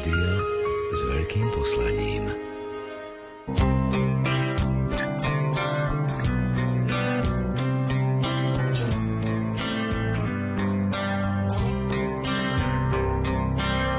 [0.00, 0.32] Rádio
[0.96, 2.24] s veľkým poslaním.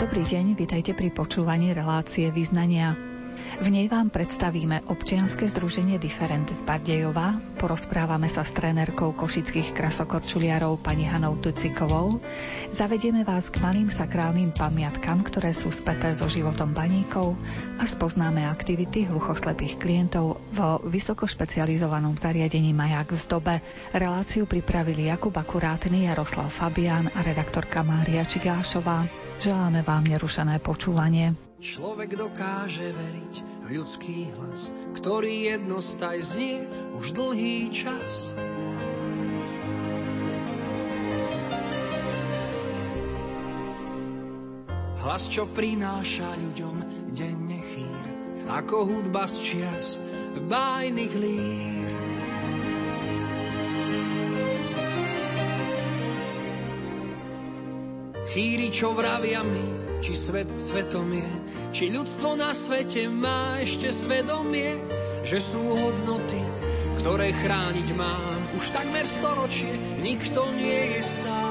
[0.01, 3.10] Dobrý deň, vitajte pri počúvaní relácie Vyznania.
[3.61, 10.81] V nej vám predstavíme občianske združenie Different z Bardejova, porozprávame sa s trénerkou košických krasokorčuliarov
[10.81, 12.17] pani Hanou Tucikovou,
[12.73, 17.37] zavedieme vás k malým sakrálnym pamiatkam, ktoré sú späté so životom baníkov
[17.77, 23.55] a spoznáme aktivity hluchoslepých klientov vo vysokošpecializovanom zariadení Majak v Zdobe.
[23.93, 29.20] Reláciu pripravili Jakub Akurátny, Jaroslav Fabián a redaktorka Mária Čigášová.
[29.41, 31.33] Želáme vám nerušené počúvanie.
[31.57, 33.33] Človek dokáže veriť
[33.65, 38.29] v ľudský hlas, ktorý jednostaj znie už dlhý čas.
[45.01, 48.01] Hlas, čo prináša ľuďom denne chýr,
[48.45, 49.97] ako hudba z čias
[50.37, 51.70] bájnych lír.
[58.31, 61.31] Chýri, čo vravia mi, či svet svetom je,
[61.75, 64.79] či ľudstvo na svete má ešte svedomie,
[65.27, 66.39] že sú hodnoty,
[67.03, 68.55] ktoré chrániť mám.
[68.55, 71.50] Už takmer storočie nikto nie je sám.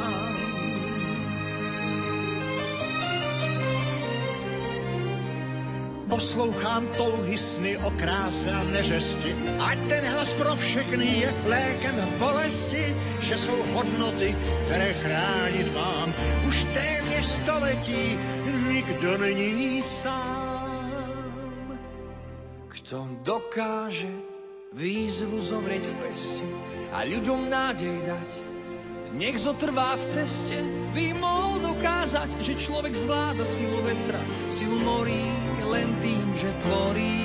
[6.21, 12.93] Poslouchám touhy sny o kráse a neřesti, ať ten hlas pro všechny je lékem bolesti,
[13.25, 16.13] že jsou hodnoty, které chránit mám.
[16.45, 18.19] Už téměř století
[18.69, 20.93] nikdo není sám.
[22.69, 24.13] Kto dokáže
[24.77, 26.45] výzvu zovrieť v peste
[26.93, 28.50] a ľuďom nádej dať,
[29.13, 30.57] nech zotrvá v ceste,
[30.95, 35.27] by mohol dokázať, že človek zvláda silu vetra, silu morí
[35.67, 37.19] len tým, že tvorí.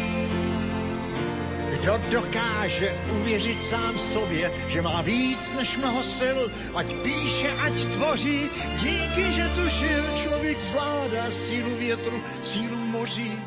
[1.77, 6.39] Kdo dokáže uvěřit sám sobě, že má víc než mnoho sil,
[6.75, 8.51] ať píše, ať tvoří,
[8.83, 13.39] díky, že tušil, člověk zvládá sílu větru, sílu moří.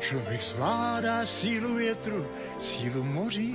[0.00, 2.26] Člověk zvládá sílu větru,
[2.58, 3.54] sílu moří.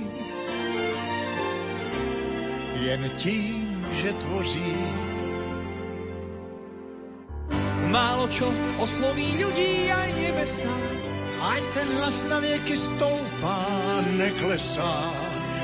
[2.84, 3.63] Jen tím,
[4.02, 4.74] že tvoří.
[7.94, 8.50] Málo čo
[8.82, 10.72] osloví ľudí aj nebesa.
[11.44, 13.60] Ať ten hlas na vieky stoupá,
[14.18, 15.14] neklesá.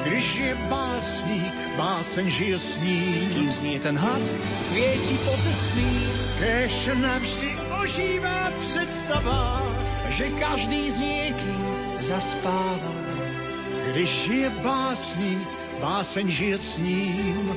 [0.07, 3.29] Když je básník, báseň žije s ním.
[3.35, 5.93] Kým znie ten hlas, svieti po cestný.
[6.41, 7.51] Kež navždy
[7.83, 9.61] ožívá představa,
[10.09, 11.63] že každý s niekým
[12.01, 12.95] zaspáva.
[13.93, 15.49] Když je básník,
[15.81, 17.57] báseň žije s ním.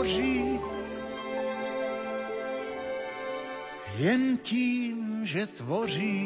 [0.00, 0.60] moří.
[3.98, 6.24] Jen tím, že tvoří.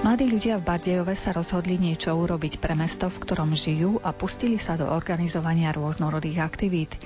[0.00, 4.56] Mladí ľudia v Bardejove sa rozhodli niečo urobiť pre mesto, v ktorom žijú a pustili
[4.56, 6.96] sa do organizovania rôznorodých aktivít.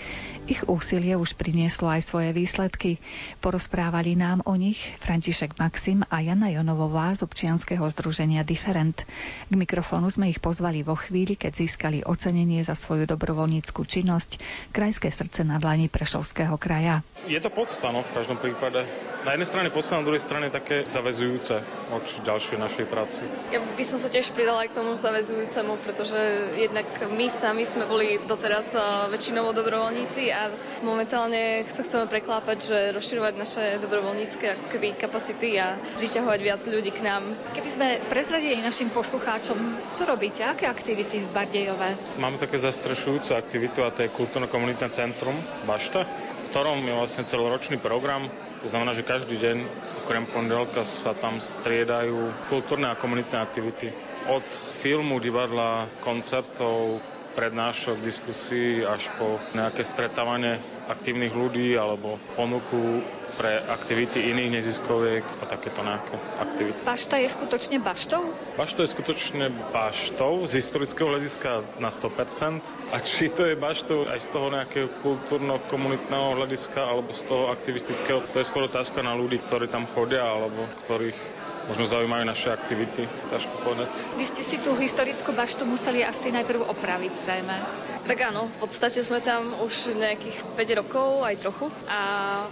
[0.45, 3.01] Ich úsilie už prinieslo aj svoje výsledky.
[3.41, 9.09] Porozprávali nám o nich František Maxim a Jana Jonovová z občianskeho združenia Different.
[9.49, 14.37] K mikrofónu sme ich pozvali vo chvíli, keď získali ocenenie za svoju dobrovoľníckú činnosť
[14.69, 17.01] Krajské srdce na dlani Prešovského kraja.
[17.25, 18.85] Je to podsta, no, v každom prípade.
[19.25, 23.25] Na jednej strane podsta, na druhej strane také zavezujúce od ďalšej našej práci.
[23.49, 26.21] Ja by som sa tiež pridala aj k tomu zavezujúcemu, pretože
[26.61, 28.77] jednak my sami sme boli doteraz
[29.09, 30.51] väčšinovo dobrovoľníci a
[30.83, 36.91] momentálne sa chceme preklápať, že rozširovať naše dobrovoľnícke ako keby kapacity a priťahovať viac ľudí
[36.91, 37.39] k nám.
[37.55, 39.57] Keby sme prezradili našim poslucháčom,
[39.95, 42.19] čo robíte, aké aktivity v Bardejove?
[42.19, 47.79] Máme také zastrešujúce aktivitu a to je kultúrno-komunitné centrum Bašta, v ktorom je vlastne celoročný
[47.79, 48.27] program.
[48.61, 49.57] To znamená, že každý deň
[50.03, 53.93] okrem pondelka sa tam striedajú kultúrne a komunitné aktivity.
[54.25, 57.05] Od filmu, divadla, koncertov,
[57.35, 63.03] prednášok, diskusí až po nejaké stretávanie aktívnych ľudí alebo ponuku
[63.35, 66.79] pre aktivity iných neziskoviek a takéto nejaké aktivity.
[66.87, 68.23] Bašta je skutočne baštou?
[68.55, 72.95] Bašta je skutočne baštou z historického hľadiska na 100%.
[72.95, 78.23] A či to je baštou aj z toho nejakého kultúrno-komunitného hľadiska alebo z toho aktivistického,
[78.31, 83.09] to je skôr otázka na ľudí, ktorí tam chodia alebo ktorých možno zaujímajú naše aktivity,
[83.33, 83.91] ťažko povedať.
[84.17, 87.57] Vy ste si tú historickú baštu museli asi najprv opraviť, zrejme.
[88.05, 91.73] Tak áno, v podstate sme tam už nejakých 5 rokov, aj trochu.
[91.89, 92.01] A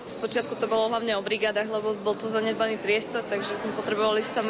[0.08, 4.48] spočiatku to bolo hlavne o brigádach, lebo bol to zanedbaný priestor, takže sme potrebovali tam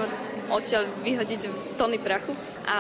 [0.55, 2.39] odtiaľ vyhodiť tony prachu.
[2.63, 2.79] A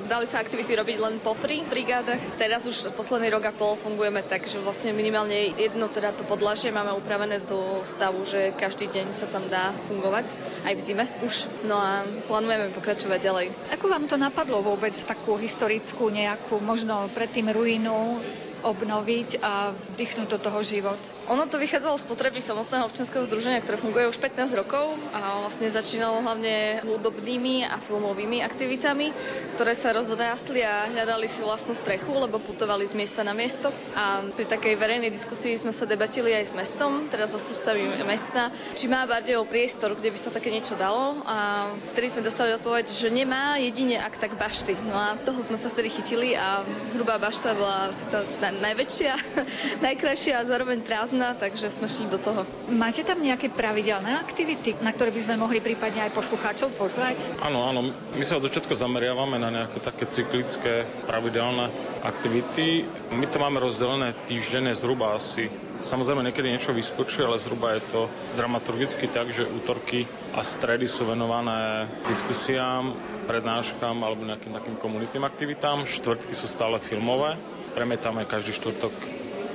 [0.00, 2.40] dali sa aktivity robiť len popri brigádach.
[2.40, 6.72] Teraz už posledný rok a pol fungujeme tak, že vlastne minimálne jedno teda to podlažie
[6.72, 10.32] máme upravené do stavu, že každý deň sa tam dá fungovať,
[10.64, 11.44] aj v zime už.
[11.68, 13.46] No a plánujeme pokračovať ďalej.
[13.76, 18.22] Ako vám to napadlo vôbec takú historickú nejakú, možno predtým ruinu
[18.62, 20.98] obnoviť a vdychnúť do toho život.
[21.28, 25.68] Ono to vychádzalo z potreby samotného občianského združenia, ktoré funguje už 15 rokov a vlastne
[25.68, 29.12] začínalo hlavne hudobnými a filmovými aktivitami,
[29.52, 33.68] ktoré sa rozrástli a hľadali si vlastnú strechu, lebo putovali z miesta na miesto.
[33.92, 38.48] A pri takej verejnej diskusii sme sa debatili aj s mestom, teda so stupcami mesta,
[38.72, 41.20] či má Bardejov priestor, kde by sa také niečo dalo.
[41.28, 44.72] A vtedy sme dostali odpoveď, že nemá jedine ak tak bašty.
[44.88, 46.64] No a toho sme sa vtedy chytili a
[46.96, 49.12] hrubá bašta bola asi tá najväčšia,
[49.86, 52.46] najkrajšia a zároveň prázdna, takže sme šli do toho.
[52.70, 57.18] Máte tam nejaké pravidelné aktivity, na ktoré by sme mohli prípadne aj poslucháčov pozvať?
[57.42, 57.90] Áno, áno.
[58.14, 61.68] My sa od začiatku zameriavame na nejaké také cyklické, pravidelné
[62.06, 62.86] aktivity.
[63.12, 68.00] My to máme rozdelené týždenne zhruba asi Samozrejme, niekedy niečo vyskočí, ale zhruba je to
[68.34, 72.98] dramaturgicky tak, že útorky a stredy sú venované diskusiám,
[73.30, 75.86] prednáškam alebo nejakým takým komunitným aktivitám.
[75.86, 77.38] Štvrtky sú stále filmové
[77.78, 78.90] premietame každý štvrtok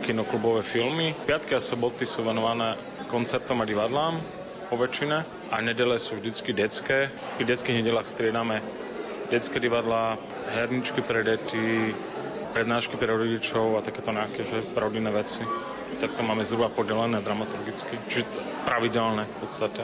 [0.03, 1.15] kinoklubové filmy.
[1.23, 2.75] Piatky a soboty sú venované
[3.07, 4.19] koncertom a divadlám
[4.67, 5.17] po väčšine
[5.49, 7.07] a nedele sú vždycky detské.
[7.39, 8.59] Pri detských nedelách striedame
[9.31, 10.19] detské divadlá,
[10.59, 11.95] herničky pre deti,
[12.51, 15.41] prednášky pre rodičov a takéto nejaké že rodinné veci.
[15.97, 18.27] Tak to máme zhruba podelené dramaturgicky, čiže
[18.67, 19.81] pravidelné v podstate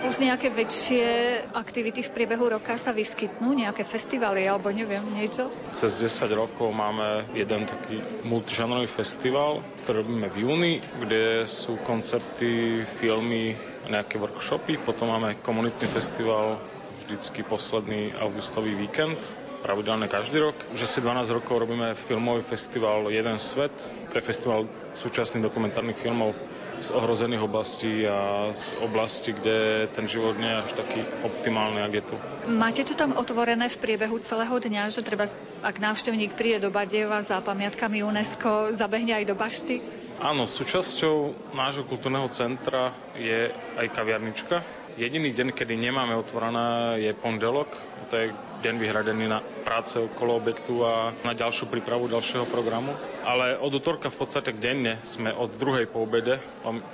[0.00, 1.06] plus nejaké väčšie
[1.52, 5.52] aktivity v priebehu roka sa vyskytnú, nejaké festivaly alebo neviem, niečo?
[5.76, 10.72] Cez 10 rokov máme jeden taký multižanrový festival, ktorý robíme v júni,
[11.04, 13.52] kde sú koncerty, filmy,
[13.92, 14.80] nejaké workshopy.
[14.80, 16.56] Potom máme komunitný festival
[17.04, 19.20] vždycky posledný augustový víkend,
[19.60, 20.56] pravidelne každý rok.
[20.72, 23.74] Už asi 12 rokov robíme filmový festival Jeden svet.
[24.08, 24.64] To je festival
[24.96, 26.32] súčasných dokumentárnych filmov
[26.80, 31.92] z ohrozených oblastí a z oblasti, kde ten život nie je až taký optimálny, ak
[31.92, 32.14] je tu.
[32.48, 35.28] Máte to tam otvorené v priebehu celého dňa, že treba,
[35.60, 39.76] ak návštevník príde do Bardejova za pamiatkami UNESCO, zabehne aj do Bašty?
[40.20, 44.79] Áno, súčasťou nášho kultúrneho centra je aj kaviarnička.
[44.98, 47.70] Jediný deň, kedy nemáme otvorené, je pondelok.
[48.10, 48.34] To je
[48.66, 52.90] deň vyhradený na práce okolo objektu a na ďalšiu prípravu ďalšieho programu.
[53.22, 56.42] Ale od útorka v podstate denne sme od druhej po obede.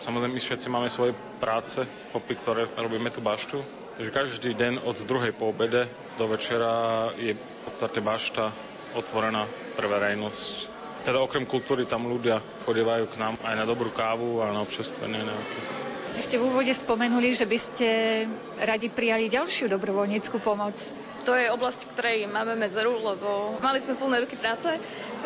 [0.03, 3.65] Samozrejme, my všetci máme svoje práce, popri ktoré robíme tú baštu.
[3.97, 5.89] Takže každý deň od druhej po obede
[6.21, 8.53] do večera je v podstate bašta
[8.93, 10.77] otvorená pre verejnosť.
[11.09, 15.23] Teda okrem kultúry tam ľudia chodievajú k nám aj na dobrú kávu a na občerstvenie
[15.23, 15.86] nejaké.
[16.17, 17.89] Vy ste v úvode spomenuli, že by ste
[18.57, 20.73] radi prijali ďalšiu dobrovoľníckú pomoc.
[21.23, 24.65] To je oblasť, ktorej máme medzeru, lebo mali sme plné ruky práce.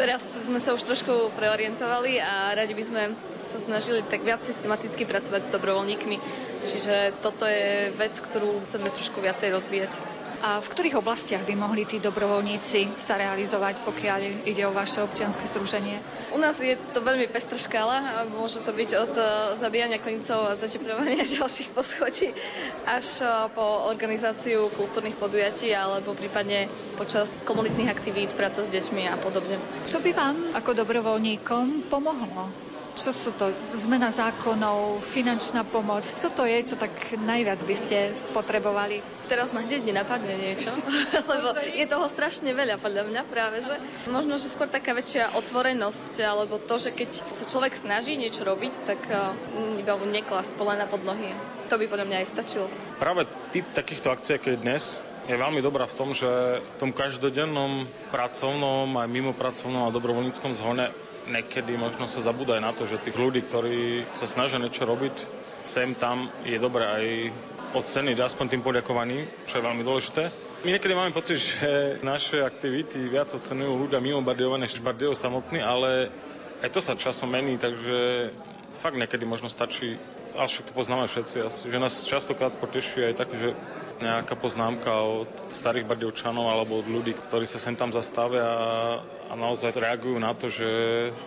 [0.01, 3.03] Teraz sme sa už trošku preorientovali a radi by sme
[3.45, 6.17] sa snažili tak viac systematicky pracovať s dobrovoľníkmi.
[6.65, 10.01] Čiže toto je vec, ktorú chceme trošku viacej rozvíjať.
[10.41, 15.45] A v ktorých oblastiach by mohli tí dobrovoľníci sa realizovať, pokiaľ ide o vaše občianske
[15.45, 16.01] združenie?
[16.33, 18.25] U nás je to veľmi pestrá škála.
[18.33, 19.23] Môže to byť od e,
[19.61, 22.33] zabíjania klincov a zateplovania ďalších poschodí
[22.89, 29.21] až e, po organizáciu kultúrnych podujatí alebo prípadne počas komunitných aktivít, práca s deťmi a
[29.21, 29.61] podobne.
[29.91, 32.47] Čo by vám ako dobrovoľníkom pomohlo
[32.95, 33.51] Čo sú to?
[33.75, 36.07] Zmena zákonov, finančná pomoc?
[36.07, 39.03] Čo to je, čo tak najviac by ste potrebovali?
[39.27, 40.71] Teraz ma hneď nenapadne niečo,
[41.35, 43.75] lebo je toho strašne veľa podľa mňa práve, že
[44.07, 48.87] možno, že skôr taká väčšia otvorenosť, alebo to, že keď sa človek snaží niečo robiť,
[48.87, 49.35] tak uh,
[49.75, 51.35] iba mu neklasť polena pod nohy.
[51.67, 52.71] To by podľa mňa aj stačilo.
[53.03, 54.83] Práve typ takýchto akcií, ako je dnes,
[55.31, 56.27] je veľmi dobrá v tom, že
[56.59, 60.91] v tom každodennom pracovnom aj mimo pracovnom a dobrovoľníckom zhone
[61.31, 65.15] niekedy možno sa zabúda aj na to, že tých ľudí, ktorí sa snažia niečo robiť,
[65.63, 67.05] sem tam je dobré aj
[67.79, 70.23] oceniť aspoň tým poďakovaním, čo je veľmi dôležité.
[70.67, 75.63] My niekedy máme pocit, že naše aktivity viac ocenujú ľudia mimo Bardejova než Bardejov samotný,
[75.63, 76.11] ale
[76.61, 78.29] aj to sa časom mení, takže
[78.83, 79.95] fakt niekedy možno stačí,
[80.35, 83.55] ale však to poznáme všetci asi, že nás častokrát poteší aj tak, že
[84.01, 88.49] nejaká poznámka od starých Bardejovčanov alebo od ľudí, ktorí sa sem tam zastavia
[89.31, 90.69] a naozaj reagujú na to, že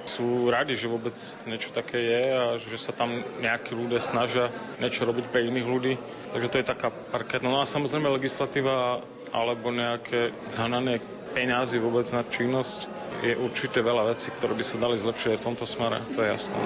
[0.10, 1.14] sú radi, že vôbec
[1.48, 4.50] niečo také je a že sa tam nejakí ľudia snažia
[4.82, 5.94] niečo robiť pre iných ľudí.
[6.34, 7.48] Takže to je taká parketná.
[7.48, 11.02] No a samozrejme legislatíva alebo nejaké zhananie
[11.34, 12.86] peňazí vôbec na činnosť
[13.26, 16.30] je určite veľa vecí, ktoré by sa dali zlepšiť aj v tomto smere, to je
[16.30, 16.60] jasné.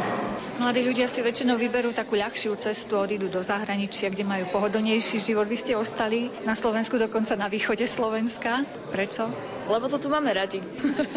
[0.60, 5.46] Mladí ľudia si väčšinou vyberú takú ľahšiu cestu, odídu do zahraničia, kde majú pohodlnejší život.
[5.46, 8.66] Vy ste ostali na Slovensku, dokonca na východe Slovenska.
[8.90, 9.30] Prečo?
[9.70, 10.60] Lebo to tu máme radi.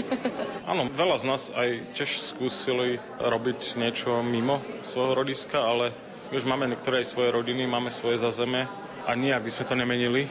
[0.70, 5.90] Áno, veľa z nás aj tiež skúsili robiť niečo mimo svojho rodiska, ale
[6.30, 8.68] my už máme niektoré aj svoje rodiny, máme svoje zazeme
[9.08, 10.22] a nijak by sme to nemenili.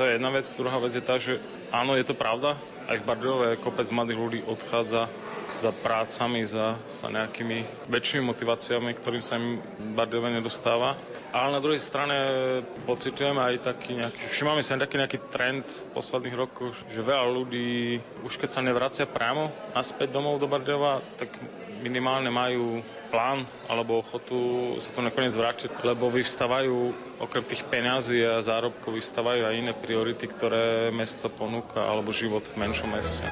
[0.00, 0.46] To je jedna vec.
[0.56, 2.56] Druhá vec je tá, že áno, je to pravda,
[2.88, 5.08] aj v Bardejove kopec mladých ľudí odchádza
[5.58, 9.58] za prácami, za, za nejakými väčšími motiváciami, ktorým sa im
[9.98, 10.94] Bardejove nedostáva.
[11.34, 12.16] Ale na druhej strane
[12.86, 17.26] pocitujeme aj taký nejaký, všimame sa aj taký nejaký trend v posledných rokoch, že veľa
[17.26, 21.34] ľudí už keď sa nevracia priamo naspäť domov do Bardejova, tak
[21.80, 26.76] minimálne majú plán alebo ochotu sa to nakoniec vrátiť, lebo vyvstávajú
[27.24, 32.68] okrem tých peňazí a zárobkov vyvstávajú aj iné priority, ktoré mesto ponúka alebo život v
[32.68, 33.24] menšom meste.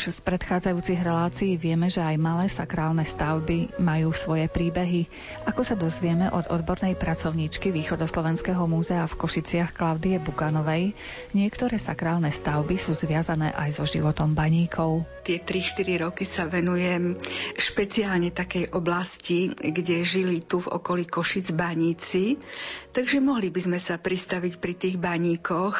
[0.00, 5.04] Už z predchádzajúcich relácií vieme, že aj malé sakrálne stavby majú svoje príbehy.
[5.44, 10.96] Ako sa dozvieme od odbornej pracovníčky Východoslovenského múzea v Košiciach Klaudie Bukanovej,
[11.36, 15.04] niektoré sakrálne stavby sú zviazané aj so životom baníkov.
[15.20, 17.20] Tie 3-4 roky sa venujem
[17.60, 22.40] špeciálne takej oblasti, kde žili tu v okolí Košic baníci,
[22.96, 25.76] takže mohli by sme sa pristaviť pri tých baníkoch.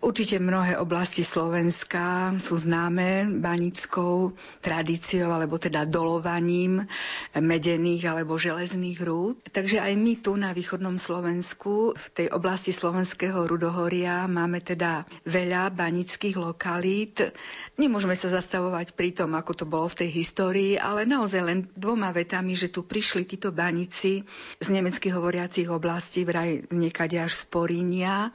[0.00, 6.86] Určite mnohé oblasti Slovenska sú známe banickou tradíciou, alebo teda dolovaním
[7.34, 9.42] medených alebo železných rúd.
[9.50, 15.74] Takže aj my tu na východnom Slovensku, v tej oblasti slovenského rudohoria, máme teda veľa
[15.74, 17.34] banických lokalít.
[17.74, 22.14] Nemôžeme sa zastavovať pri tom, ako to bolo v tej histórii, ale naozaj len dvoma
[22.14, 24.22] vetami, že tu prišli títo banici
[24.62, 28.30] z nemecky hovoriacich oblastí, vraj niekade až z Porínia,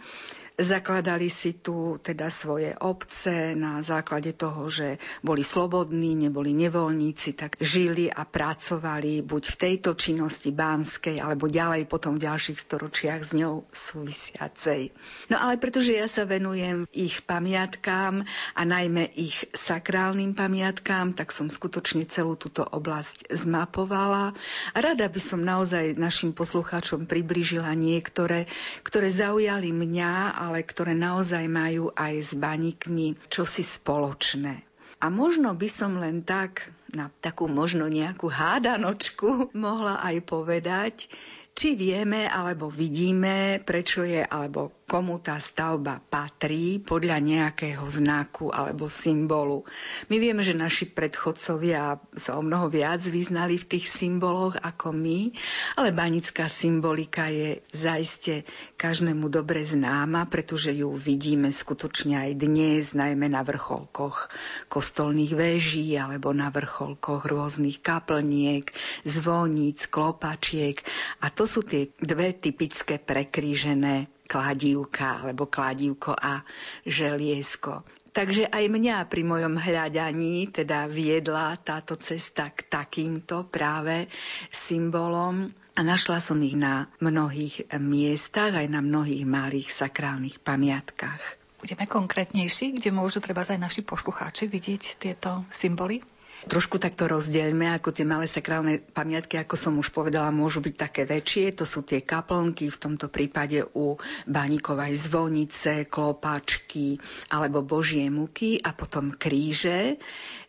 [0.58, 7.62] Zakladali si tu teda svoje obce na základe toho, že boli slobodní, neboli nevoľníci, tak
[7.62, 13.38] žili a pracovali buď v tejto činnosti bánskej, alebo ďalej potom v ďalších storočiach s
[13.38, 14.98] ňou súvisiacej.
[15.30, 18.26] No ale pretože ja sa venujem ich pamiatkám
[18.58, 24.34] a najmä ich sakrálnym pamiatkám, tak som skutočne celú túto oblasť zmapovala.
[24.74, 28.50] A rada by som naozaj našim poslucháčom približila niektoré,
[28.82, 34.64] ktoré zaujali mňa ale ktoré naozaj majú aj s baníkmi čosi spoločné.
[35.04, 39.28] A možno by som len tak, na takú možno nejakú hádanočku
[39.68, 41.12] mohla aj povedať,
[41.52, 48.88] či vieme alebo vidíme, prečo je alebo komu tá stavba patrí podľa nejakého znaku alebo
[48.88, 49.68] symbolu.
[50.08, 55.36] My vieme, že naši predchodcovia sa o mnoho viac vyznali v tých symboloch ako my,
[55.76, 58.48] ale banická symbolika je zaiste
[58.80, 64.32] každému dobre známa, pretože ju vidíme skutočne aj dnes, najmä na vrcholkoch
[64.72, 68.72] kostolných väží alebo na vrcholkoch rôznych kaplniek,
[69.04, 70.80] zvoníc, klopačiek.
[71.20, 76.44] A to sú tie dve typické prekrížené kladívka alebo kladívko a
[76.84, 77.88] želiesko.
[78.12, 84.10] Takže aj mňa pri mojom hľadaní teda viedla táto cesta k takýmto práve
[84.50, 91.22] symbolom a našla som ich na mnohých miestach, aj na mnohých malých sakrálnych pamiatkách.
[91.62, 96.02] Budeme konkrétnejší, kde môžu treba aj naši poslucháči vidieť tieto symboly?
[96.48, 101.04] Trošku takto rozdielme, ako tie malé sakrálne pamiatky, ako som už povedala, môžu byť také
[101.04, 101.52] väčšie.
[101.60, 106.96] To sú tie kaplnky, v tomto prípade u Baníkovej zvonice, klopačky
[107.36, 110.00] alebo božie muky a potom kríže.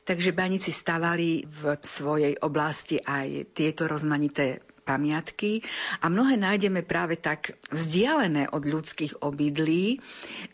[0.06, 5.60] Takže baníci stavali v svojej oblasti aj tieto rozmanité pamiatky
[6.00, 10.00] a mnohé nájdeme práve tak vzdialené od ľudských obydlí,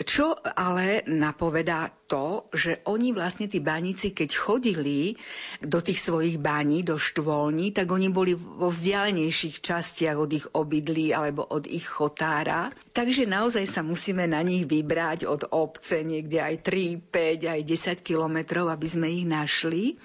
[0.03, 5.17] čo ale napovedá to, že oni vlastne tí baníci, keď chodili
[5.65, 11.17] do tých svojich baní, do štvolní, tak oni boli vo vzdialenejších častiach od ich obydlí
[11.17, 12.69] alebo od ich chotára.
[12.93, 18.07] Takže naozaj sa musíme na nich vybrať od obce niekde aj 3, 5, aj 10
[18.07, 19.97] kilometrov, aby sme ich našli.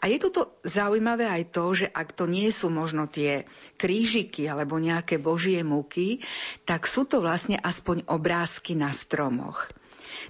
[0.00, 3.44] A je toto zaujímavé aj to, že ak to nie sú možno tie
[3.76, 6.24] krížiky alebo nejaké božie múky,
[6.64, 9.68] tak sú to vlastne aspoň obrázky na stromoch.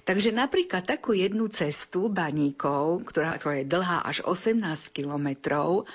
[0.01, 4.57] Takže napríklad takú jednu cestu baníkov, ktorá, ktorá je dlhá až 18
[4.89, 5.85] kilometrov,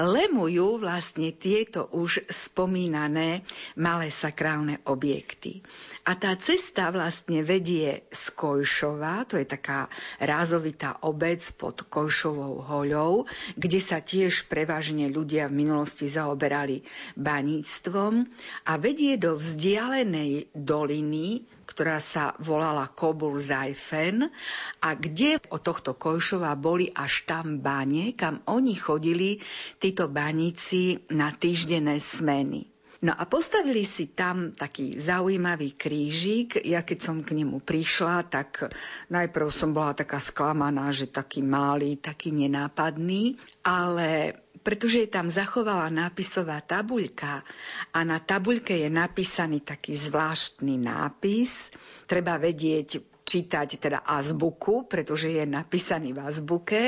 [0.00, 3.44] lemujú vlastne tieto už spomínané
[3.76, 5.60] malé sakrálne objekty.
[6.08, 13.28] A tá cesta vlastne vedie z Kojšova, to je taká rázovitá obec pod Kojšovou hoľou,
[13.60, 16.80] kde sa tiež prevažne ľudia v minulosti zaoberali
[17.20, 18.24] baníctvom
[18.64, 24.26] a vedie do vzdialenej doliny, ktorá sa volala Kobul Zajfen
[24.82, 29.38] a kde od tohto Kojšova boli až tam bane, kam oni chodili,
[29.78, 32.66] títo baníci, na týždenné smeny.
[33.00, 36.60] No a postavili si tam taký zaujímavý krížik.
[36.68, 38.68] Ja keď som k nemu prišla, tak
[39.08, 45.88] najprv som bola taká sklamaná, že taký malý, taký nenápadný, ale pretože je tam zachovala
[45.88, 47.42] nápisová tabuľka
[47.96, 51.72] a na tabuľke je napísaný taký zvláštny nápis.
[52.04, 56.82] Treba vedieť čítať teda azbuku, pretože je napísaný v azbuke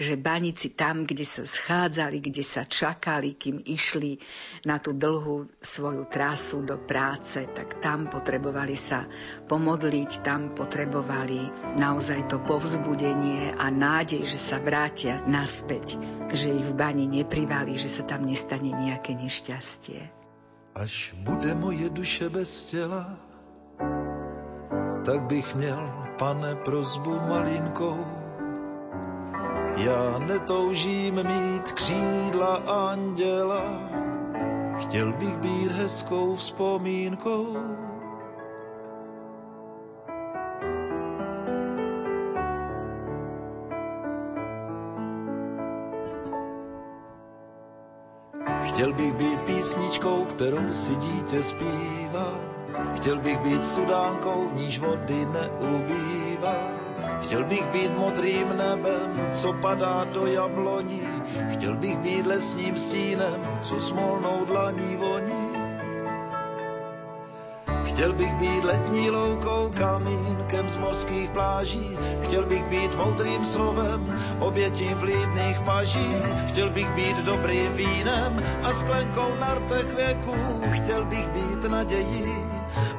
[0.00, 4.16] že banici tam, kde sa schádzali, kde sa čakali, kým išli
[4.64, 9.04] na tú dlhú svoju trasu do práce, tak tam potrebovali sa
[9.52, 16.00] pomodliť, tam potrebovali naozaj to povzbudenie a nádej, že sa vrátia naspäť,
[16.32, 20.08] že ich v bani neprivali, že sa tam nestane nejaké nešťastie.
[20.72, 23.12] Až bude moje duše bez tela,
[25.04, 28.04] tak bych měl, pane, prozbu malinkou.
[29.76, 33.64] Já netoužím mít křídla anděla,
[34.76, 37.56] chtěl bych být hezkou vzpomínkou.
[48.62, 52.41] Chtěl bych být písničkou, kterou si dítě zpívá,
[52.94, 56.58] Chtěl bych být studánkou, níž vody neubývá.
[57.22, 61.02] Chtěl bych být modrým nebem, co padá do jabloní.
[61.52, 65.52] Chtěl bych být lesním stínem, co smolnou dlaní voní.
[67.84, 71.98] Chtěl bych být letní loukou, kamínkem z mořských pláží.
[72.20, 76.16] Chtěl bych být moudrým slovem, obětím vlídných paží.
[76.48, 80.36] Chtěl bych být dobrým vínem a sklenkou na rtech věků.
[80.72, 82.41] Chtěl bych být nadějí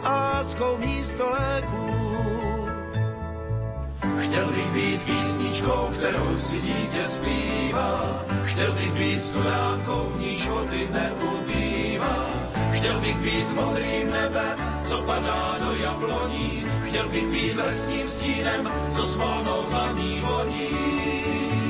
[0.04, 1.90] a láskou místo léků.
[4.18, 8.24] Chtěl bych být písničkou, kterou si dítě zpívá.
[8.44, 12.30] Chtěl bych být studánkou, v níž vody neubývá.
[12.72, 16.66] Chtěl bych být modrým nebem, co padá do jabloní.
[16.84, 21.63] Chtěl bych být lesním stínem, co smolnou hlavní voní.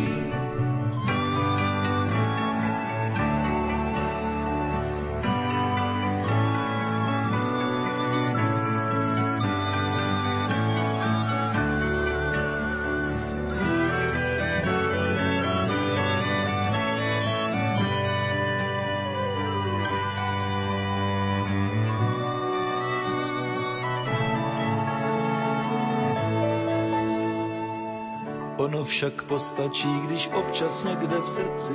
[28.93, 31.73] Však postačí, když občas někde v srdci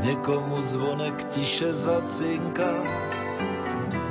[0.00, 2.74] někomu zvonek tiše zacinká.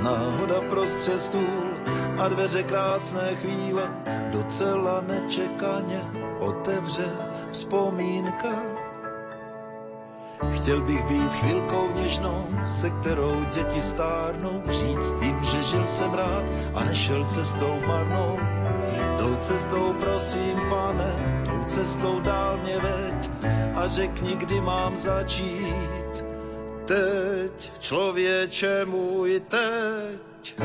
[0.04, 1.70] Náhoda prostřed stůl
[2.18, 3.94] a dveře krásné chvíle
[4.32, 6.02] docela nečekaně
[6.40, 7.06] otevře
[7.52, 8.62] vzpomínka.
[10.52, 16.44] Chtěl bych být chvilkou něžnou, se kterou děti stárnou, říct tím, že žil jsem rád
[16.74, 18.57] a nešel cestou marnou.
[19.18, 21.16] Tou cestou prosím, pane,
[21.68, 23.30] cestou dál mě veď
[23.76, 26.24] a řekni, kdy mám začít.
[26.86, 30.56] Teď, člověče můj, teď.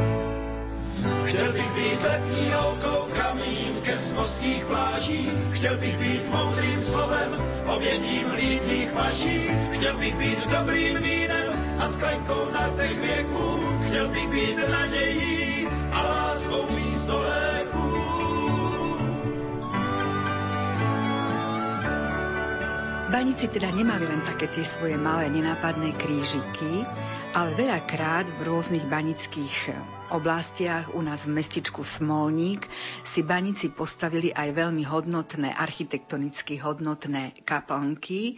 [1.24, 5.30] Chtěl bych být letní holkou, kamínkem z mořských pláží.
[5.50, 7.30] Chtěl bych být moudrým slovem,
[7.66, 9.50] obětím lídných maží.
[9.72, 13.60] Chtěl bych být dobrým vínem a sklenkou na těch věků.
[13.86, 17.81] Chtěl bych být nadějí a láskou místo léků.
[23.12, 26.80] Banici teda nemali len také tie svoje malé nenápadné krížiky,
[27.36, 29.52] ale veľakrát v rôznych banických
[30.12, 32.68] oblastiach, u nás v mestičku Smolník,
[33.02, 38.36] si banici postavili aj veľmi hodnotné, architektonicky hodnotné kaplnky.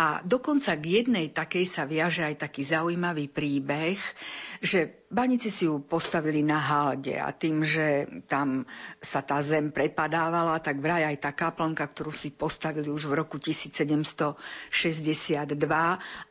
[0.00, 4.00] A dokonca k jednej takej sa viaže aj taký zaujímavý príbeh,
[4.64, 8.64] že banici si ju postavili na halde a tým, že tam
[8.96, 13.36] sa tá zem prepadávala, tak vraj aj tá kaplnka, ktorú si postavili už v roku
[13.36, 14.32] 1762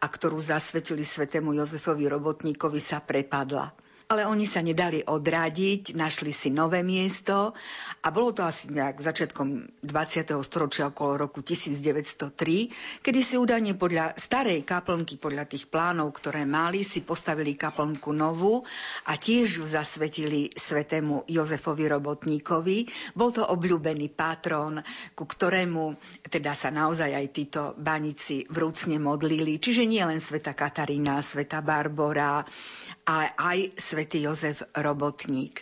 [0.01, 3.69] a ktorú zasvetili svetému Jozefovi Robotníkovi, sa prepadla
[4.11, 7.55] ale oni sa nedali odradiť, našli si nové miesto
[8.03, 10.35] a bolo to asi nejak začiatkom 20.
[10.43, 16.83] storočia okolo roku 1903, kedy si údajne podľa starej kaplnky, podľa tých plánov, ktoré mali,
[16.83, 18.67] si postavili kaplnku novú
[19.07, 22.77] a tiež ju zasvetili svetému Jozefovi Robotníkovi.
[23.15, 24.83] Bol to obľúbený patrón,
[25.15, 25.95] ku ktorému
[26.27, 29.55] teda sa naozaj aj títo banici vrúcne modlili.
[29.55, 32.43] Čiže nie len sveta Katarína, sveta Barbora,
[33.07, 33.57] ale aj
[34.01, 35.61] svätý Jozef Robotník.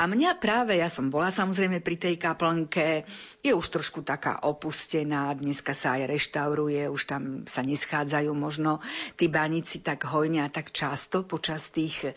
[0.00, 3.04] A mňa práve, ja som bola samozrejme pri tej kaplnke,
[3.44, 8.80] je už trošku taká opustená, dneska sa aj reštauruje, už tam sa neschádzajú možno
[9.20, 12.16] tí banici tak hojne a tak často počas tých e,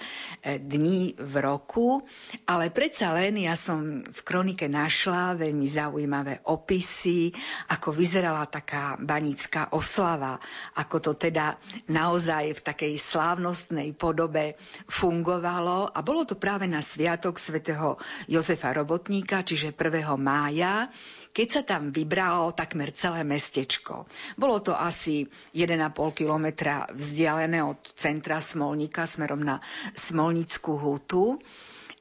[0.55, 1.99] dní v roku,
[2.47, 7.35] ale predsa len ja som v kronike našla veľmi zaujímavé opisy,
[7.75, 10.39] ako vyzerala taká banická oslava,
[10.79, 11.59] ako to teda
[11.91, 14.55] naozaj v takej slávnostnej podobe
[14.87, 17.97] fungovalo a bolo to práve na sviatok svätého
[18.29, 20.05] Jozefa Robotníka, čiže 1.
[20.21, 20.93] mája,
[21.33, 24.05] keď sa tam vybralo takmer celé mestečko.
[24.37, 25.25] Bolo to asi
[25.57, 25.73] 1,5
[26.13, 29.57] kilometra vzdialené od centra Smolníka smerom na
[29.97, 31.41] Smolnickú hutu.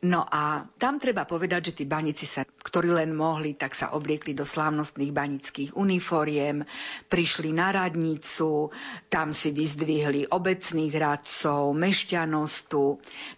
[0.04, 4.36] No a tam treba povedať, že tí banici sa, ktorí len mohli, tak sa obliekli
[4.36, 6.68] do slávnostných banických uniforiem,
[7.08, 8.68] prišli na radnicu,
[9.08, 12.84] tam si vyzdvihli obecných radcov, mešťanostu,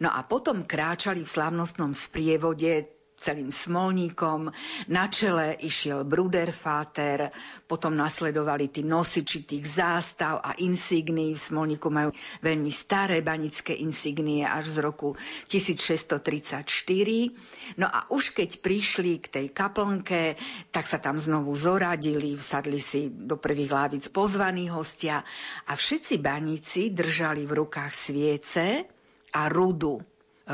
[0.03, 4.55] no a potom kráčali v slávnostnom sprievode celým smolníkom.
[4.89, 7.35] Na čele išiel Bruderfáter,
[7.67, 11.35] potom nasledovali tí nosiči tých zástav a insigní.
[11.35, 15.19] V smolníku majú veľmi staré banické insignie až z roku
[15.51, 16.63] 1634.
[17.75, 20.39] No a už keď prišli k tej kaplnke,
[20.71, 25.27] tak sa tam znovu zoradili, vsadli si do prvých lávic pozvaní hostia
[25.67, 28.87] a všetci baníci držali v rukách sviece
[29.35, 29.99] a rudu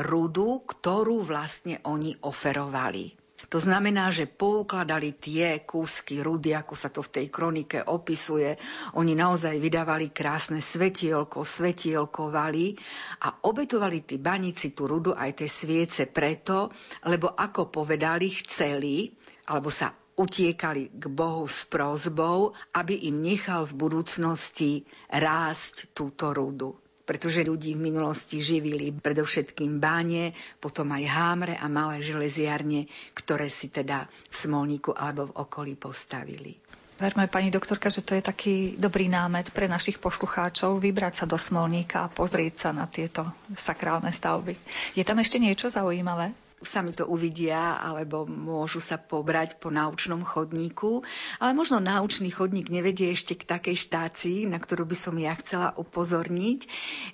[0.03, 3.25] rudu, ktorú vlastne oni oferovali.
[3.49, 8.57] To znamená, že poukladali tie kúsky rudy, ako sa to v tej kronike opisuje.
[8.97, 12.73] Oni naozaj vydávali krásne svetielko, svetielkovali
[13.21, 16.73] a obetovali tí baníci tú rudu aj tie sviece preto,
[17.05, 19.13] lebo ako povedali, chceli,
[19.45, 26.84] alebo sa utiekali k Bohu s prozbou, aby im nechal v budúcnosti rásť túto rudu
[27.05, 33.69] pretože ľudí v minulosti živili predovšetkým báne, potom aj hámre a malé železiarne, ktoré si
[33.69, 36.57] teda v Smolníku alebo v okolí postavili.
[36.95, 41.35] Verme, pani doktorka, že to je taký dobrý námet pre našich poslucháčov vybrať sa do
[41.35, 44.55] Smolníka a pozrieť sa na tieto sakrálne stavby.
[44.95, 46.44] Je tam ešte niečo zaujímavé?
[46.63, 51.03] Sami to uvidia, alebo môžu sa pobrať po naučnom chodníku.
[51.39, 55.75] Ale možno naučný chodník nevedie ešte k takej štácii, na ktorú by som ja chcela
[55.75, 56.59] upozorniť.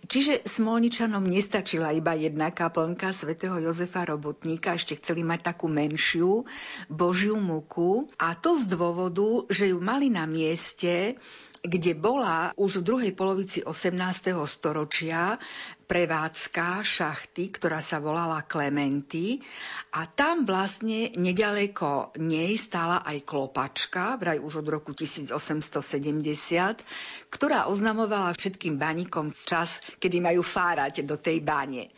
[0.06, 6.46] Čiže Smolničanom nestačila iba jedna kaplnka svätého Jozefa Robotníka, ešte chceli mať takú menšiu
[6.88, 8.10] Božiu muku.
[8.22, 11.18] A to z dôvodu, že ju mali na mieste,
[11.62, 14.34] kde bola už v druhej polovici 18.
[14.50, 15.38] storočia
[15.92, 19.44] prevádzka šachty, ktorá sa volala Klementy
[19.92, 25.36] a tam vlastne nedaleko nej stála aj klopačka, vraj už od roku 1870,
[27.28, 31.92] ktorá oznamovala všetkým baníkom čas, kedy majú fárať do tej bane.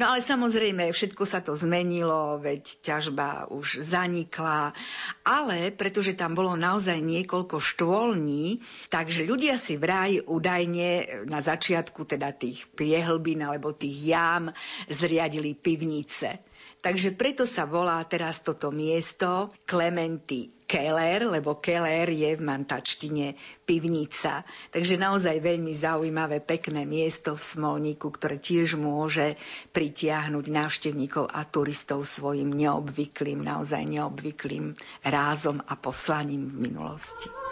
[0.00, 4.72] No ale samozrejme, všetko sa to zmenilo, veď ťažba už zanikla,
[5.20, 12.32] ale pretože tam bolo naozaj niekoľko štôlní, takže ľudia si vraj údajne na začiatku teda
[12.32, 14.54] tých priehlbí kabín alebo tých jám
[14.86, 16.38] zriadili pivnice.
[16.78, 24.44] Takže preto sa volá teraz toto miesto Klementy Keller, lebo Keller je v mantačtine pivnica.
[24.70, 29.34] Takže naozaj veľmi zaujímavé, pekné miesto v Smolníku, ktoré tiež môže
[29.72, 34.76] pritiahnuť návštevníkov a turistov svojim neobvyklým, naozaj neobvyklým
[35.08, 37.43] rázom a poslaním v minulosti.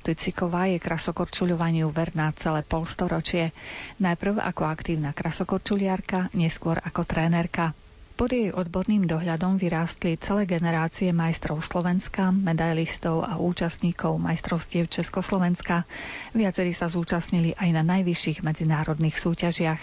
[0.00, 3.52] Tuciková je krasokorčuľovaniu verná celé polstoročie.
[4.00, 7.76] Najprv ako aktívna krasokorčuliarka, neskôr ako trénerka.
[8.20, 15.88] Pod jej odborným dohľadom vyrástli celé generácie majstrov Slovenska, medailistov a účastníkov majstrovstiev Československa.
[16.36, 19.80] Viacerí sa zúčastnili aj na najvyšších medzinárodných súťažiach.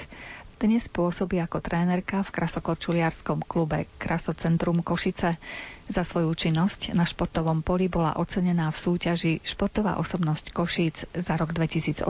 [0.58, 5.42] Dnes pôsobí ako trénerka v krasokorčuliarskom klube Krasocentrum Košice.
[5.88, 11.56] Za svoju činnosť na športovom poli bola ocenená v súťaži Športová osobnosť Košíc za rok
[11.56, 12.04] 2018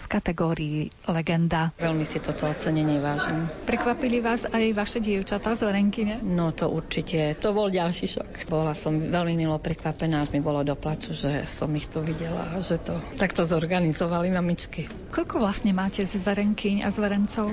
[0.00, 1.76] v kategórii Legenda.
[1.76, 3.44] Veľmi si toto ocenenie vážim.
[3.68, 6.24] Prekvapili vás aj vaše dievčatá z Orenkine?
[6.24, 7.36] No to určite.
[7.44, 8.48] To bol ďalší šok.
[8.48, 12.56] Bola som veľmi milo prekvapená, až mi bolo do plaču, že som ich tu videla
[12.56, 14.88] a že to takto zorganizovali mamičky.
[15.12, 17.52] Koľko vlastne máte z Verenkyň a zverencov?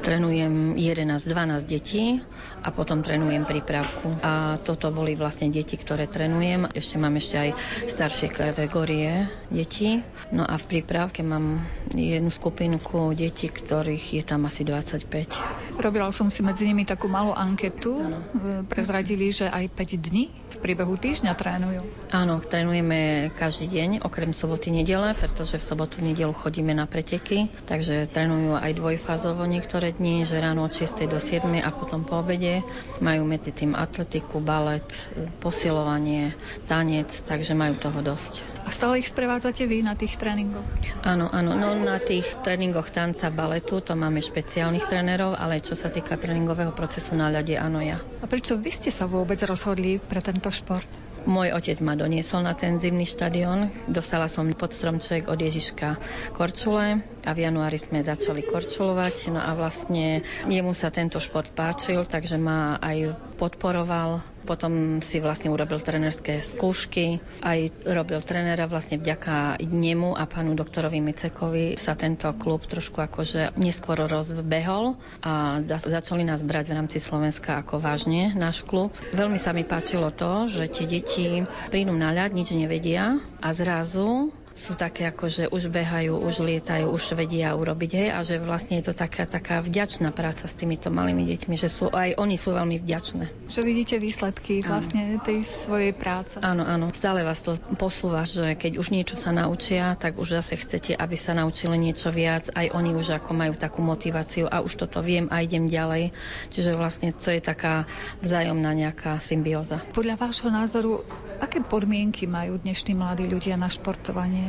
[0.00, 2.24] Trénujem 11-12 detí
[2.64, 4.16] a potom trénujem prípravku.
[4.24, 6.72] A toto boli vlastne deti, ktoré trénujem.
[6.72, 7.50] Ešte mám ešte aj
[7.84, 10.00] staršie kategórie detí.
[10.32, 11.60] No a v prípravke mám
[11.92, 15.76] jednu skupinku detí, ktorých je tam asi 25.
[15.76, 18.00] Robila som si medzi nimi takú malú anketu.
[18.00, 18.24] Ano.
[18.72, 21.80] Prezradili, že aj 5 dní v priebehu týždňa trénujú.
[22.10, 28.08] Áno, trénujeme každý deň, okrem soboty, nedele, pretože v sobotu, nedelu chodíme na preteky, takže
[28.10, 31.06] trénujú aj dvojfázovo niektoré dní, že ráno od 6.
[31.06, 31.46] do 7.
[31.60, 32.62] a potom po obede.
[32.98, 34.86] Majú medzi tým atletiku, balet,
[35.42, 36.34] posilovanie,
[36.70, 38.46] tanec, takže majú toho dosť.
[38.64, 40.66] A stále ich sprevádzate vy na tých tréningoch?
[41.02, 41.56] Áno, áno.
[41.58, 46.70] No na tých tréningoch tanca, baletu, to máme špeciálnych trénerov, ale čo sa týka tréningového
[46.70, 47.98] procesu na ľade, áno ja.
[48.20, 51.09] A prečo vy ste sa vôbec rozhodli pre tento šport?
[51.28, 53.68] Môj otec ma doniesol na ten zimný štadión.
[53.84, 56.00] Dostala som pod stromček od Ježiška
[56.32, 59.36] korčule a v januári sme začali korčulovať.
[59.36, 65.52] No a vlastne jemu sa tento šport páčil, takže ma aj podporoval Potom si vlastne
[65.52, 72.30] urobil trénerské skúšky, aj robil trénera vlastne vďaka nemu a pánu doktorovi Micekovi sa tento
[72.36, 78.64] klub trošku akože neskôr rozbehol a začali nás brať v rámci Slovenska ako vážne náš
[78.64, 78.92] klub.
[79.12, 84.32] Veľmi sa mi páčilo to, že tie deti prídu na ľad, nič nevedia a zrazu
[84.54, 88.82] sú také ako, že už behajú, už lietajú, už vedia urobiť, hej, a že vlastne
[88.82, 92.54] je to taká, taká vďačná práca s týmito malými deťmi, že sú aj oni sú
[92.54, 93.50] veľmi vďačné.
[93.50, 95.22] Že vidíte výsledky vlastne áno.
[95.22, 96.38] tej svojej práce.
[96.42, 96.90] Áno, áno.
[96.94, 101.16] Stále vás to posúva, že keď už niečo sa naučia, tak už zase chcete, aby
[101.18, 102.50] sa naučili niečo viac.
[102.54, 106.14] Aj oni už ako majú takú motiváciu a už toto viem a idem ďalej.
[106.50, 107.84] Čiže vlastne to je taká
[108.24, 109.82] vzájomná nejaká symbióza.
[109.92, 111.04] Podľa vášho názoru,
[111.40, 114.39] aké podmienky majú dnešní mladí ľudia na športovanie?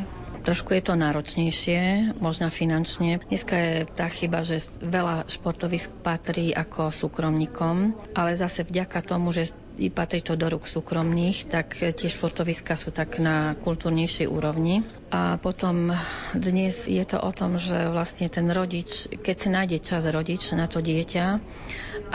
[0.41, 3.21] Trošku je to náročnejšie, možno finančne.
[3.21, 9.53] Dneska je tá chyba, že veľa športovisk patrí ako súkromníkom, ale zase vďaka tomu, že
[9.93, 14.81] patrí to do rúk súkromných, tak tie športoviska sú tak na kultúrnejšej úrovni.
[15.11, 15.91] A potom
[16.31, 20.71] dnes je to o tom, že vlastne ten rodič, keď si nájde čas rodič na
[20.71, 21.25] to dieťa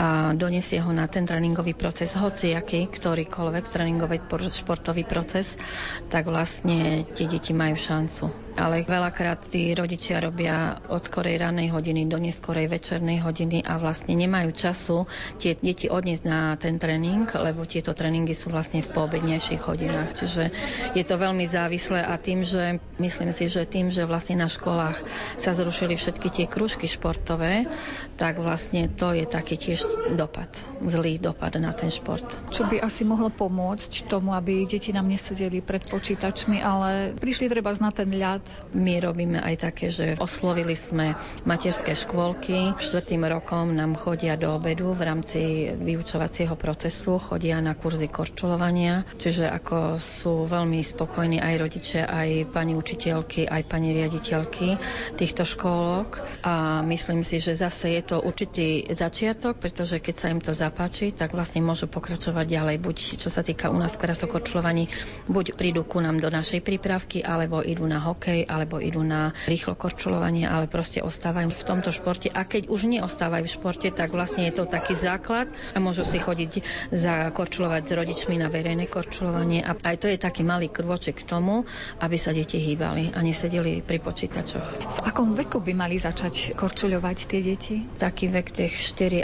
[0.01, 4.17] a donesie ho na ten tréningový proces, hoci aký, ktorýkoľvek tréningový
[4.49, 5.53] športový proces,
[6.09, 12.09] tak vlastne tie deti majú šancu ale veľakrát tí rodičia robia od skorej ranej hodiny
[12.09, 15.05] do neskorej večernej hodiny a vlastne nemajú času
[15.37, 20.17] tie deti odniesť na ten tréning, lebo tieto tréningy sú vlastne v poobednejších hodinách.
[20.17, 20.43] Čiže
[20.97, 24.97] je to veľmi závislé a tým, že myslím si, že tým, že vlastne na školách
[25.37, 27.69] sa zrušili všetky tie kružky športové,
[28.17, 30.49] tak vlastne to je taký tiež dopad,
[30.81, 32.25] zlý dopad na ten šport.
[32.49, 37.69] Čo by asi mohlo pomôcť tomu, aby deti nám nesedeli pred počítačmi, ale prišli treba
[37.77, 38.41] na ten ľad,
[38.73, 41.13] my robíme aj také, že oslovili sme
[41.45, 42.73] materské škôlky.
[42.79, 45.41] Štvrtým rokom nám chodia do obedu v rámci
[45.75, 52.73] vyučovacieho procesu, chodia na kurzy korčulovania, čiže ako sú veľmi spokojní aj rodičia, aj pani
[52.77, 54.77] učiteľky, aj pani riaditeľky
[55.17, 60.41] týchto škôlok a myslím si, že zase je to určitý začiatok, pretože keď sa im
[60.41, 64.91] to zapáči, tak vlastne môžu pokračovať ďalej, buď čo sa týka u nás korčulovaní,
[65.25, 69.73] buď prídu ku nám do našej prípravky, alebo idú na hokej, alebo idú na rýchlo
[69.73, 72.29] korčulovanie, ale proste ostávajú v tomto športe.
[72.29, 76.19] A keď už neostávajú v športe, tak vlastne je to taký základ a môžu si
[76.19, 76.61] chodiť
[76.91, 79.63] za korčulovať s rodičmi na verejné korčulovanie.
[79.63, 81.63] A aj to je taký malý krôček k tomu,
[82.03, 84.67] aby sa deti hýbali a nesedeli pri počítačoch.
[84.99, 87.75] V akom veku by mali začať korčuľovať tie deti?
[87.95, 89.23] Taký vek tých 4,5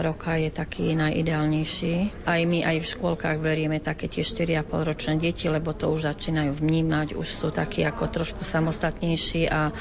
[0.00, 2.24] roka je taký najideálnejší.
[2.24, 6.56] Aj my aj v škôlkach berieme také tie 4,5 ročné deti, lebo to už začínajú
[6.56, 9.74] vnímať, už sú takí ako trošku samostatnejší a